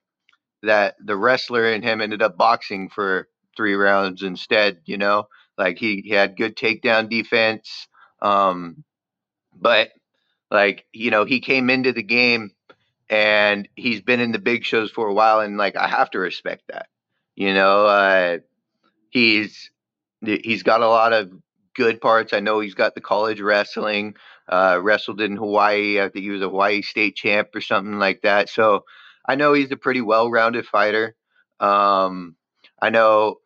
that 0.62 0.96
the 1.02 1.16
wrestler 1.16 1.72
and 1.72 1.82
him 1.82 2.02
ended 2.02 2.20
up 2.22 2.36
boxing 2.36 2.90
for 2.90 3.28
three 3.56 3.74
rounds 3.74 4.22
instead. 4.22 4.78
You 4.84 4.98
know, 4.98 5.24
like 5.56 5.78
he, 5.78 6.02
he 6.04 6.10
had 6.10 6.36
good 6.36 6.54
takedown 6.54 7.08
defense. 7.08 7.88
Um, 8.20 8.84
but 9.60 9.90
like, 10.50 10.86
you 10.92 11.10
know, 11.10 11.24
he 11.24 11.40
came 11.40 11.70
into 11.70 11.92
the 11.92 12.02
game 12.02 12.50
and 13.08 13.68
he's 13.76 14.00
been 14.00 14.20
in 14.20 14.32
the 14.32 14.38
big 14.38 14.64
shows 14.64 14.90
for 14.90 15.06
a 15.08 15.14
while 15.14 15.40
and 15.40 15.56
like 15.56 15.76
I 15.76 15.88
have 15.88 16.10
to 16.10 16.18
respect 16.18 16.64
that. 16.68 16.86
You 17.34 17.54
know, 17.54 17.86
uh 17.86 18.38
he's 19.10 19.70
he's 20.24 20.62
got 20.62 20.82
a 20.82 20.88
lot 20.88 21.12
of 21.12 21.30
good 21.74 22.00
parts. 22.00 22.32
I 22.32 22.40
know 22.40 22.60
he's 22.60 22.74
got 22.74 22.94
the 22.94 23.00
college 23.00 23.40
wrestling, 23.40 24.14
uh 24.48 24.78
wrestled 24.82 25.20
in 25.20 25.36
Hawaii. 25.36 26.00
I 26.00 26.08
think 26.08 26.24
he 26.24 26.30
was 26.30 26.42
a 26.42 26.48
Hawaii 26.48 26.82
state 26.82 27.16
champ 27.16 27.48
or 27.54 27.60
something 27.60 27.98
like 27.98 28.22
that. 28.22 28.48
So 28.48 28.84
I 29.28 29.34
know 29.34 29.52
he's 29.52 29.72
a 29.72 29.76
pretty 29.76 30.00
well-rounded 30.00 30.66
fighter. 30.66 31.14
Um 31.60 32.36
I 32.80 32.90
know 32.90 33.36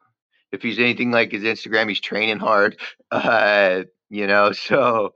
if 0.53 0.62
he's 0.62 0.79
anything 0.79 1.11
like 1.11 1.33
his 1.33 1.44
Instagram, 1.44 1.88
he's 1.88 2.01
training 2.01 2.38
hard. 2.38 2.79
Uh, 3.12 3.83
you 4.09 4.29
know, 4.29 4.53
so 4.53 5.14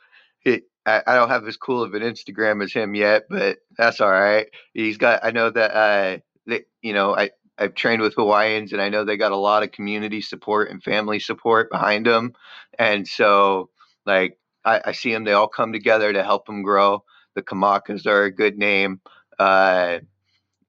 I, 0.86 1.02
I 1.06 1.14
don't 1.16 1.30
have 1.30 1.46
as 1.46 1.56
cool 1.56 1.82
of 1.82 1.94
an 1.94 2.02
Instagram 2.02 2.62
as 2.62 2.72
him 2.72 2.94
yet, 2.94 3.24
but 3.28 3.58
that's 3.76 4.00
all 4.00 4.10
right. 4.10 4.48
He's 4.72 4.98
got. 4.98 5.24
I 5.24 5.30
know 5.30 5.50
that. 5.50 5.74
Uh, 5.74 6.18
that 6.46 6.64
you 6.82 6.92
know, 6.92 7.16
I 7.16 7.30
I've 7.58 7.74
trained 7.74 8.02
with 8.02 8.14
Hawaiians, 8.14 8.72
and 8.72 8.82
I 8.82 8.88
know 8.88 9.04
they 9.04 9.16
got 9.16 9.32
a 9.32 9.36
lot 9.36 9.62
of 9.62 9.72
community 9.72 10.20
support 10.20 10.70
and 10.70 10.82
family 10.82 11.20
support 11.20 11.70
behind 11.70 12.06
them, 12.06 12.32
and 12.78 13.06
so 13.08 13.70
like 14.06 14.38
I, 14.64 14.80
I, 14.86 14.92
see 14.92 15.12
them. 15.12 15.24
They 15.24 15.32
all 15.32 15.48
come 15.48 15.72
together 15.72 16.12
to 16.12 16.22
help 16.22 16.48
him 16.48 16.62
grow. 16.62 17.04
The 17.34 17.42
Kamakas 17.42 18.06
are 18.06 18.24
a 18.24 18.34
good 18.34 18.56
name. 18.56 19.00
Uh, 19.38 20.00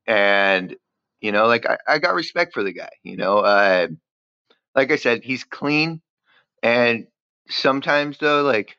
and, 0.08 0.76
you 1.22 1.32
know, 1.32 1.48
like 1.48 1.66
I, 1.66 1.78
I, 1.88 2.00
got 2.00 2.16
respect 2.16 2.54
for 2.54 2.64
the 2.64 2.74
guy, 2.74 2.90
you 3.04 3.18
know. 3.18 3.40
Uh, 3.40 3.88
like 4.76 4.92
I 4.92 4.98
said, 4.98 5.24
he's 5.24 5.44
clean. 5.44 6.02
And 6.62 7.08
sometimes, 7.50 8.18
though, 8.18 8.44
like 8.44 8.78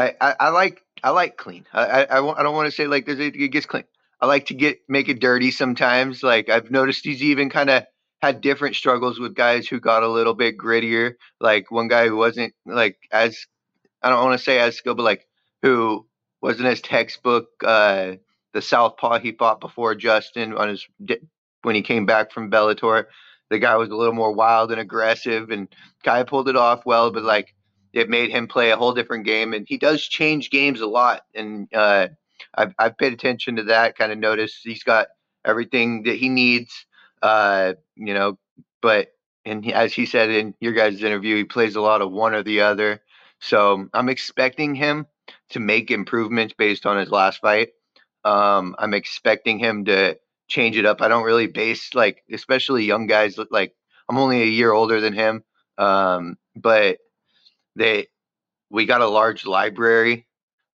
I, 0.00 0.34
I, 0.40 0.48
like 0.50 0.82
I 1.02 1.10
like 1.10 1.36
clean. 1.36 1.66
I, 1.72 1.84
I, 1.84 2.02
I, 2.02 2.40
I 2.40 2.42
don't 2.42 2.54
want 2.54 2.66
to 2.66 2.72
say 2.72 2.86
like 2.86 3.06
there's 3.06 3.18
it 3.18 3.32
gets 3.32 3.66
clean. 3.66 3.84
I 4.20 4.26
like 4.26 4.46
to 4.46 4.54
get 4.54 4.80
make 4.88 5.08
it 5.08 5.20
dirty 5.20 5.50
sometimes. 5.50 6.22
Like 6.22 6.48
I've 6.48 6.70
noticed 6.70 7.04
he's 7.04 7.22
even 7.22 7.50
kind 7.50 7.70
of 7.70 7.84
had 8.22 8.40
different 8.40 8.76
struggles 8.76 9.18
with 9.18 9.34
guys 9.34 9.66
who 9.66 9.80
got 9.80 10.02
a 10.02 10.08
little 10.08 10.34
bit 10.34 10.58
grittier. 10.58 11.14
Like 11.40 11.70
one 11.70 11.88
guy 11.88 12.08
who 12.08 12.16
wasn't 12.16 12.54
like 12.66 12.98
as 13.10 13.46
I 14.02 14.10
don't 14.10 14.24
want 14.24 14.38
to 14.38 14.44
say 14.44 14.58
as 14.58 14.76
skilled, 14.76 14.98
but 14.98 15.04
like 15.04 15.26
who 15.62 16.06
wasn't 16.40 16.68
as 16.68 16.80
textbook. 16.80 17.48
Uh, 17.64 18.16
the 18.52 18.62
southpaw 18.62 19.20
he 19.20 19.32
fought 19.32 19.60
before 19.60 19.94
Justin 19.94 20.54
on 20.54 20.68
his 20.68 20.86
when 21.62 21.74
he 21.74 21.82
came 21.82 22.06
back 22.06 22.32
from 22.32 22.50
Bellator. 22.50 23.06
The 23.48 23.58
guy 23.58 23.76
was 23.76 23.90
a 23.90 23.96
little 23.96 24.14
more 24.14 24.32
wild 24.32 24.70
and 24.70 24.80
aggressive, 24.80 25.50
and 25.50 25.68
guy 26.04 26.22
pulled 26.22 26.48
it 26.48 26.56
off 26.56 26.86
well. 26.86 27.10
But 27.10 27.24
like 27.24 27.54
it 27.92 28.08
made 28.08 28.30
him 28.30 28.46
play 28.46 28.70
a 28.70 28.76
whole 28.76 28.94
different 28.94 29.24
game, 29.24 29.52
and 29.52 29.66
he 29.68 29.78
does 29.78 30.02
change 30.02 30.50
games 30.50 30.80
a 30.80 30.86
lot. 30.86 31.22
And 31.34 31.68
uh, 31.74 32.08
I've, 32.54 32.74
I've 32.78 32.98
paid 32.98 33.12
attention 33.12 33.56
to 33.56 33.64
that. 33.64 33.96
Kind 33.96 34.12
of 34.12 34.18
noticed 34.18 34.60
he's 34.62 34.82
got 34.82 35.08
everything 35.44 36.04
that 36.04 36.16
he 36.16 36.28
needs. 36.28 36.86
Uh, 37.22 37.74
you 37.96 38.14
know, 38.14 38.38
but 38.80 39.12
and 39.44 39.64
he, 39.64 39.72
as 39.72 39.92
he 39.92 40.06
said 40.06 40.30
in 40.30 40.54
your 40.60 40.72
guys' 40.72 41.02
interview, 41.02 41.36
he 41.36 41.44
plays 41.44 41.76
a 41.76 41.80
lot 41.80 42.02
of 42.02 42.12
one 42.12 42.34
or 42.34 42.42
the 42.42 42.60
other. 42.60 43.02
So 43.40 43.88
I'm 43.94 44.08
expecting 44.08 44.74
him 44.74 45.06
to 45.50 45.60
make 45.60 45.90
improvements 45.90 46.54
based 46.56 46.86
on 46.86 46.98
his 46.98 47.10
last 47.10 47.40
fight. 47.40 47.70
Um, 48.24 48.76
I'm 48.78 48.94
expecting 48.94 49.58
him 49.58 49.86
to 49.86 50.18
change 50.48 50.76
it 50.76 50.84
up. 50.84 51.00
I 51.00 51.08
don't 51.08 51.24
really 51.24 51.46
base 51.46 51.94
like, 51.94 52.22
especially 52.30 52.84
young 52.84 53.06
guys. 53.06 53.38
Like 53.50 53.74
I'm 54.08 54.18
only 54.18 54.42
a 54.42 54.46
year 54.46 54.72
older 54.72 55.00
than 55.00 55.14
him, 55.14 55.42
um, 55.78 56.36
but 56.54 56.98
they 57.76 58.08
we 58.70 58.86
got 58.86 59.00
a 59.00 59.08
large 59.08 59.46
library, 59.46 60.26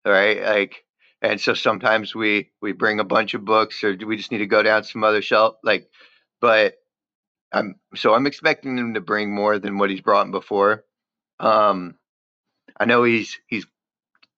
right? 0.06 0.42
Like, 0.44 0.86
and 1.22 1.40
so 1.40 1.54
sometimes 1.54 2.16
we 2.16 2.52
we 2.62 2.74
bring 2.74 3.00
a 3.00 3.06
bunch 3.06 3.34
of 3.34 3.46
books, 3.46 3.84
or 3.84 3.96
do 3.96 4.08
we 4.08 4.18
just 4.18 4.32
need 4.32 4.40
to 4.40 4.48
go 4.48 4.64
down 4.64 4.84
some 4.84 5.04
other 5.04 5.22
shelf? 5.22 5.56
Like, 5.64 5.90
but 6.42 6.76
I'm 7.52 7.76
so 7.96 8.14
I'm 8.14 8.28
expecting 8.28 8.78
him 8.78 8.96
to 8.96 9.02
bring 9.02 9.34
more 9.34 9.60
than 9.60 9.78
what 9.78 9.90
he's 9.90 10.02
brought 10.02 10.32
before. 10.32 10.84
Um, 11.40 11.96
I 12.80 12.86
know 12.86 13.04
he's 13.04 13.40
he's 13.48 13.66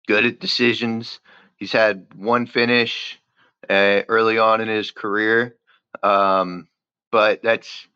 good 0.07 0.27
at 0.27 0.40
decisions. 0.40 1.21
He's 1.57 1.73
had 1.73 2.07
one 2.17 2.47
finish 2.47 3.19
uh, 3.71 4.03
early 4.09 4.38
on 4.38 4.61
in 4.61 4.69
his 4.69 4.90
career, 4.90 5.57
um, 6.03 6.69
but 7.12 7.43
that's 7.43 7.87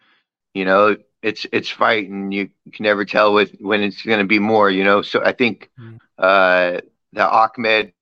you 0.55 0.65
know 0.65 0.97
it's 1.23 1.47
it's 1.53 1.69
fighting. 1.69 2.33
You 2.33 2.51
can 2.73 2.85
never 2.85 3.05
tell 3.05 3.33
with 3.33 3.53
when 3.61 3.83
it's 3.83 4.03
going 4.03 4.21
to 4.21 4.27
be 4.27 4.39
more. 4.39 4.71
You 4.71 4.85
know, 4.85 5.03
so 5.03 5.23
I 5.23 5.33
think 5.33 5.71
mm. 5.79 5.99
uh, 6.19 6.81
the 7.13 7.29
Ahmed 7.29 7.93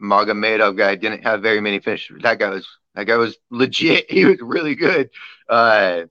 Magomedov 0.00 0.76
guy 0.76 0.94
didn't 0.94 1.24
have 1.24 1.42
very 1.42 1.60
many 1.60 1.80
finishes. 1.80 2.22
That 2.22 2.38
guy 2.38 2.50
was 2.50 2.66
that 2.94 3.04
guy 3.04 3.16
was 3.16 3.36
legit. 3.50 4.10
He 4.10 4.24
was 4.24 4.38
really 4.40 4.74
good. 4.74 5.10
Uh, 5.48 6.04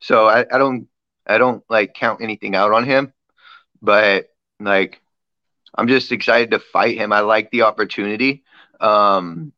so 0.00 0.26
I, 0.26 0.40
I 0.52 0.58
don't 0.58 0.88
I 1.26 1.38
don't 1.38 1.64
like 1.68 1.94
count 1.94 2.22
anything 2.22 2.54
out 2.54 2.72
on 2.72 2.84
him, 2.84 3.12
but 3.82 4.28
like 4.60 5.00
I'm 5.74 5.88
just 5.88 6.12
excited 6.12 6.52
to 6.52 6.58
fight 6.58 6.96
him. 6.96 7.12
I 7.12 7.20
like 7.20 7.50
the 7.50 7.62
opportunity. 7.62 8.44
Um, 8.80 9.52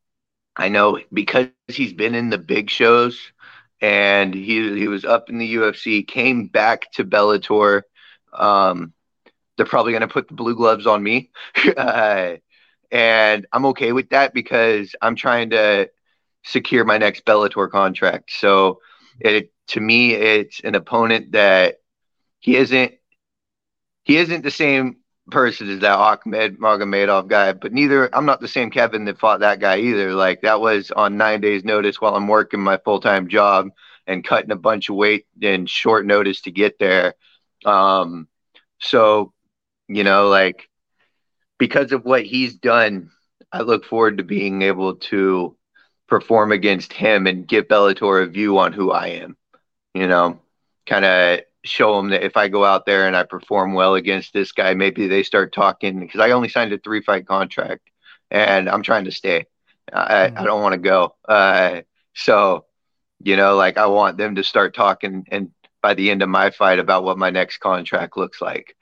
I 0.55 0.69
know 0.69 0.99
because 1.13 1.47
he's 1.67 1.93
been 1.93 2.15
in 2.15 2.29
the 2.29 2.37
big 2.37 2.69
shows 2.69 3.31
and 3.81 4.33
he 4.33 4.77
he 4.79 4.87
was 4.87 5.03
up 5.03 5.29
in 5.29 5.37
the 5.37 5.55
UFC, 5.55 6.07
came 6.07 6.47
back 6.47 6.91
to 6.93 7.03
Bellator. 7.03 7.81
Um, 8.31 8.93
they're 9.57 9.65
probably 9.65 9.91
going 9.91 10.01
to 10.01 10.07
put 10.07 10.27
the 10.27 10.33
blue 10.33 10.55
gloves 10.55 10.87
on 10.87 11.03
me, 11.03 11.31
uh, 11.77 12.35
and 12.91 13.47
I'm 13.51 13.65
okay 13.67 13.91
with 13.91 14.09
that 14.09 14.33
because 14.33 14.95
I'm 15.01 15.15
trying 15.15 15.49
to 15.51 15.89
secure 16.43 16.85
my 16.85 16.97
next 16.97 17.25
Bellator 17.25 17.69
contract. 17.69 18.31
So 18.31 18.79
it 19.19 19.51
to 19.69 19.79
me, 19.79 20.13
it's 20.13 20.59
an 20.61 20.75
opponent 20.75 21.31
that 21.33 21.77
he 22.39 22.55
isn't 22.55 22.93
he 24.03 24.17
isn't 24.17 24.43
the 24.43 24.51
same 24.51 24.97
person 25.29 25.69
is 25.69 25.79
that 25.79 25.97
Ahmed 25.97 26.57
Magomedov 26.59 27.27
guy, 27.27 27.53
but 27.53 27.73
neither 27.73 28.13
I'm 28.15 28.25
not 28.25 28.41
the 28.41 28.47
same 28.47 28.71
Kevin 28.71 29.05
that 29.05 29.19
fought 29.19 29.41
that 29.41 29.59
guy 29.59 29.79
either. 29.79 30.13
Like 30.13 30.41
that 30.41 30.61
was 30.61 30.91
on 30.91 31.17
nine 31.17 31.41
days 31.41 31.63
notice 31.63 32.01
while 32.01 32.15
I'm 32.15 32.27
working 32.27 32.59
my 32.59 32.77
full 32.77 32.99
time 32.99 33.27
job 33.27 33.69
and 34.07 34.23
cutting 34.23 34.51
a 34.51 34.55
bunch 34.55 34.89
of 34.89 34.95
weight 34.95 35.27
in 35.41 35.65
short 35.65 36.05
notice 36.05 36.41
to 36.41 36.51
get 36.51 36.79
there. 36.79 37.15
Um, 37.65 38.27
so, 38.79 39.33
you 39.87 40.03
know, 40.03 40.27
like 40.27 40.67
because 41.59 41.91
of 41.91 42.03
what 42.03 42.23
he's 42.23 42.55
done, 42.55 43.11
I 43.51 43.61
look 43.61 43.85
forward 43.85 44.17
to 44.17 44.23
being 44.23 44.63
able 44.63 44.95
to 44.95 45.55
perform 46.07 46.51
against 46.51 46.93
him 46.93 47.27
and 47.27 47.47
give 47.47 47.67
Bellator 47.67 48.23
a 48.23 48.27
view 48.27 48.57
on 48.57 48.73
who 48.73 48.91
I 48.91 49.07
am. 49.07 49.37
You 49.93 50.07
know, 50.07 50.39
kind 50.87 51.05
of 51.05 51.41
show 51.63 51.95
them 51.95 52.09
that 52.09 52.23
if 52.23 52.37
I 52.37 52.47
go 52.47 52.65
out 52.65 52.85
there 52.85 53.07
and 53.07 53.15
I 53.15 53.23
perform 53.23 53.73
well 53.73 53.95
against 53.95 54.33
this 54.33 54.51
guy, 54.51 54.73
maybe 54.73 55.07
they 55.07 55.23
start 55.23 55.53
talking 55.53 55.99
because 55.99 56.19
I 56.19 56.31
only 56.31 56.49
signed 56.49 56.73
a 56.73 56.77
three 56.77 57.01
fight 57.01 57.27
contract 57.27 57.89
and 58.29 58.69
I'm 58.69 58.83
trying 58.83 59.05
to 59.05 59.11
stay. 59.11 59.45
I, 59.91 60.27
mm-hmm. 60.27 60.37
I 60.37 60.43
don't 60.43 60.61
want 60.61 60.73
to 60.73 60.79
go. 60.79 61.15
Uh, 61.27 61.81
so, 62.13 62.65
you 63.23 63.35
know, 63.35 63.55
like 63.55 63.77
I 63.77 63.87
want 63.87 64.17
them 64.17 64.35
to 64.35 64.43
start 64.43 64.73
talking 64.73 65.25
and 65.29 65.51
by 65.81 65.93
the 65.93 66.11
end 66.11 66.21
of 66.21 66.29
my 66.29 66.51
fight 66.51 66.79
about 66.79 67.03
what 67.03 67.17
my 67.17 67.29
next 67.29 67.57
contract 67.57 68.17
looks 68.17 68.41
like. 68.41 68.75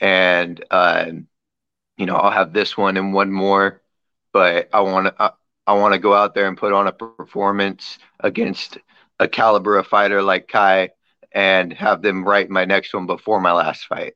And, 0.00 0.62
uh, 0.70 1.06
you 1.96 2.06
know, 2.06 2.16
I'll 2.16 2.30
have 2.30 2.52
this 2.52 2.76
one 2.76 2.96
and 2.96 3.14
one 3.14 3.32
more, 3.32 3.82
but 4.32 4.68
I 4.72 4.80
want 4.80 5.06
to, 5.06 5.14
I, 5.18 5.30
I 5.66 5.72
want 5.74 5.94
to 5.94 5.98
go 6.00 6.14
out 6.14 6.34
there 6.34 6.48
and 6.48 6.56
put 6.56 6.72
on 6.72 6.86
a 6.86 6.92
performance 6.92 7.98
against 8.20 8.78
a 9.18 9.26
caliber 9.26 9.76
of 9.78 9.86
fighter 9.86 10.22
like 10.22 10.48
Kai 10.48 10.90
and 11.36 11.74
have 11.74 12.02
them 12.02 12.24
write 12.24 12.48
my 12.50 12.64
next 12.64 12.94
one 12.94 13.06
before 13.06 13.40
my 13.42 13.52
last 13.52 13.86
fight. 13.86 14.14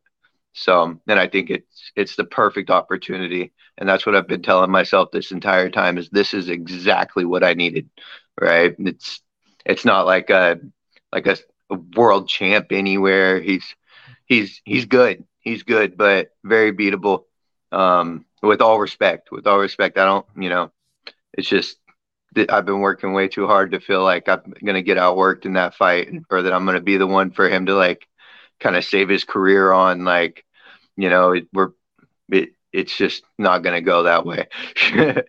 So 0.55 0.99
then 1.07 1.19
I 1.19 1.29
think 1.29 1.51
it's 1.51 1.93
it's 1.95 2.17
the 2.17 2.25
perfect 2.25 2.71
opportunity, 2.71 3.53
and 3.79 3.89
that's 3.89 4.07
what 4.07 4.17
I've 4.17 4.27
been 4.27 4.43
telling 4.43 4.71
myself 4.71 5.11
this 5.13 5.31
entire 5.31 5.71
time 5.71 5.99
is 5.99 6.09
this 6.09 6.35
is 6.35 6.49
exactly 6.49 7.27
what 7.27 7.45
I 7.45 7.55
needed, 7.55 7.91
right? 8.41 8.75
It's 8.79 9.21
it's 9.67 9.85
not 9.85 10.07
like 10.07 10.31
a 10.31 10.61
like 11.13 11.27
a, 11.27 11.37
a 11.71 11.77
world 11.95 12.29
champ 12.29 12.69
anywhere. 12.73 13.41
He's 13.41 13.77
he's 14.27 14.63
he's 14.65 14.87
good, 14.87 15.25
he's 15.41 15.63
good, 15.63 15.99
but 15.99 16.31
very 16.43 16.73
beatable. 16.73 17.25
Um, 17.73 18.25
with 18.43 18.63
all 18.63 18.81
respect, 18.81 19.31
with 19.31 19.47
all 19.47 19.59
respect, 19.59 19.99
I 19.99 20.07
don't, 20.07 20.27
you 20.37 20.49
know, 20.49 20.73
it's 21.35 21.49
just 21.49 21.77
I've 22.49 22.67
been 22.67 22.81
working 22.81 23.13
way 23.13 23.29
too 23.29 23.47
hard 23.47 23.73
to 23.73 23.81
feel 23.81 24.03
like 24.03 24.29
I'm 24.29 24.55
gonna 24.65 24.83
get 24.83 24.99
outworked 24.99 25.47
in 25.47 25.55
that 25.55 25.75
fight, 25.75 26.09
or 26.31 26.43
that 26.43 26.53
I'm 26.53 26.65
gonna 26.65 26.81
be 26.81 26.97
the 26.97 27.07
one 27.07 27.31
for 27.31 27.49
him 27.49 27.67
to 27.67 27.75
like 27.75 28.07
kind 28.61 28.77
of 28.77 28.85
save 28.85 29.09
his 29.09 29.25
career 29.25 29.73
on. 29.73 30.05
Like, 30.05 30.45
you 30.97 31.11
know, 31.11 31.33
it, 31.33 31.49
we're 31.53 31.71
it, 32.31 32.51
it's 32.73 32.97
just 32.97 33.25
not 33.39 33.63
gonna 33.63 33.81
go 33.81 34.05
that 34.05 34.25
way. 34.25 34.47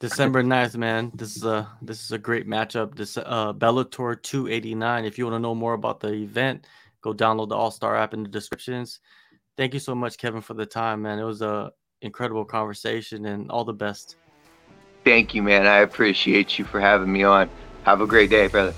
December 0.00 0.44
9th, 0.44 0.76
man. 0.76 1.10
This 1.14 1.36
is 1.36 1.44
a 1.44 1.68
this 1.82 2.02
is 2.02 2.12
a 2.12 2.18
great 2.18 2.48
matchup. 2.48 2.94
This 2.94 3.16
uh 3.16 3.52
Bellator 3.52 4.20
289. 4.20 5.04
If 5.04 5.18
you 5.18 5.24
want 5.24 5.34
to 5.34 5.40
know 5.40 5.54
more 5.54 5.74
about 5.74 6.00
the 6.00 6.12
event, 6.12 6.66
go 7.02 7.12
download 7.12 7.48
the 7.48 7.56
All 7.56 7.70
Star 7.70 7.96
app 7.96 8.14
in 8.14 8.22
the 8.22 8.28
descriptions. 8.28 9.00
Thank 9.56 9.74
you 9.74 9.80
so 9.80 9.94
much, 9.94 10.16
Kevin, 10.16 10.40
for 10.40 10.54
the 10.54 10.66
time, 10.66 11.02
man. 11.02 11.18
It 11.18 11.24
was 11.24 11.42
a 11.42 11.72
incredible 12.00 12.44
conversation, 12.44 13.26
and 13.26 13.50
all 13.50 13.64
the 13.64 13.72
best. 13.72 14.16
Thank 15.08 15.32
you, 15.34 15.42
man. 15.42 15.66
I 15.66 15.78
appreciate 15.78 16.58
you 16.58 16.66
for 16.66 16.80
having 16.80 17.10
me 17.10 17.22
on. 17.22 17.48
Have 17.84 18.02
a 18.02 18.06
great 18.06 18.28
day, 18.28 18.46
brother. 18.48 18.74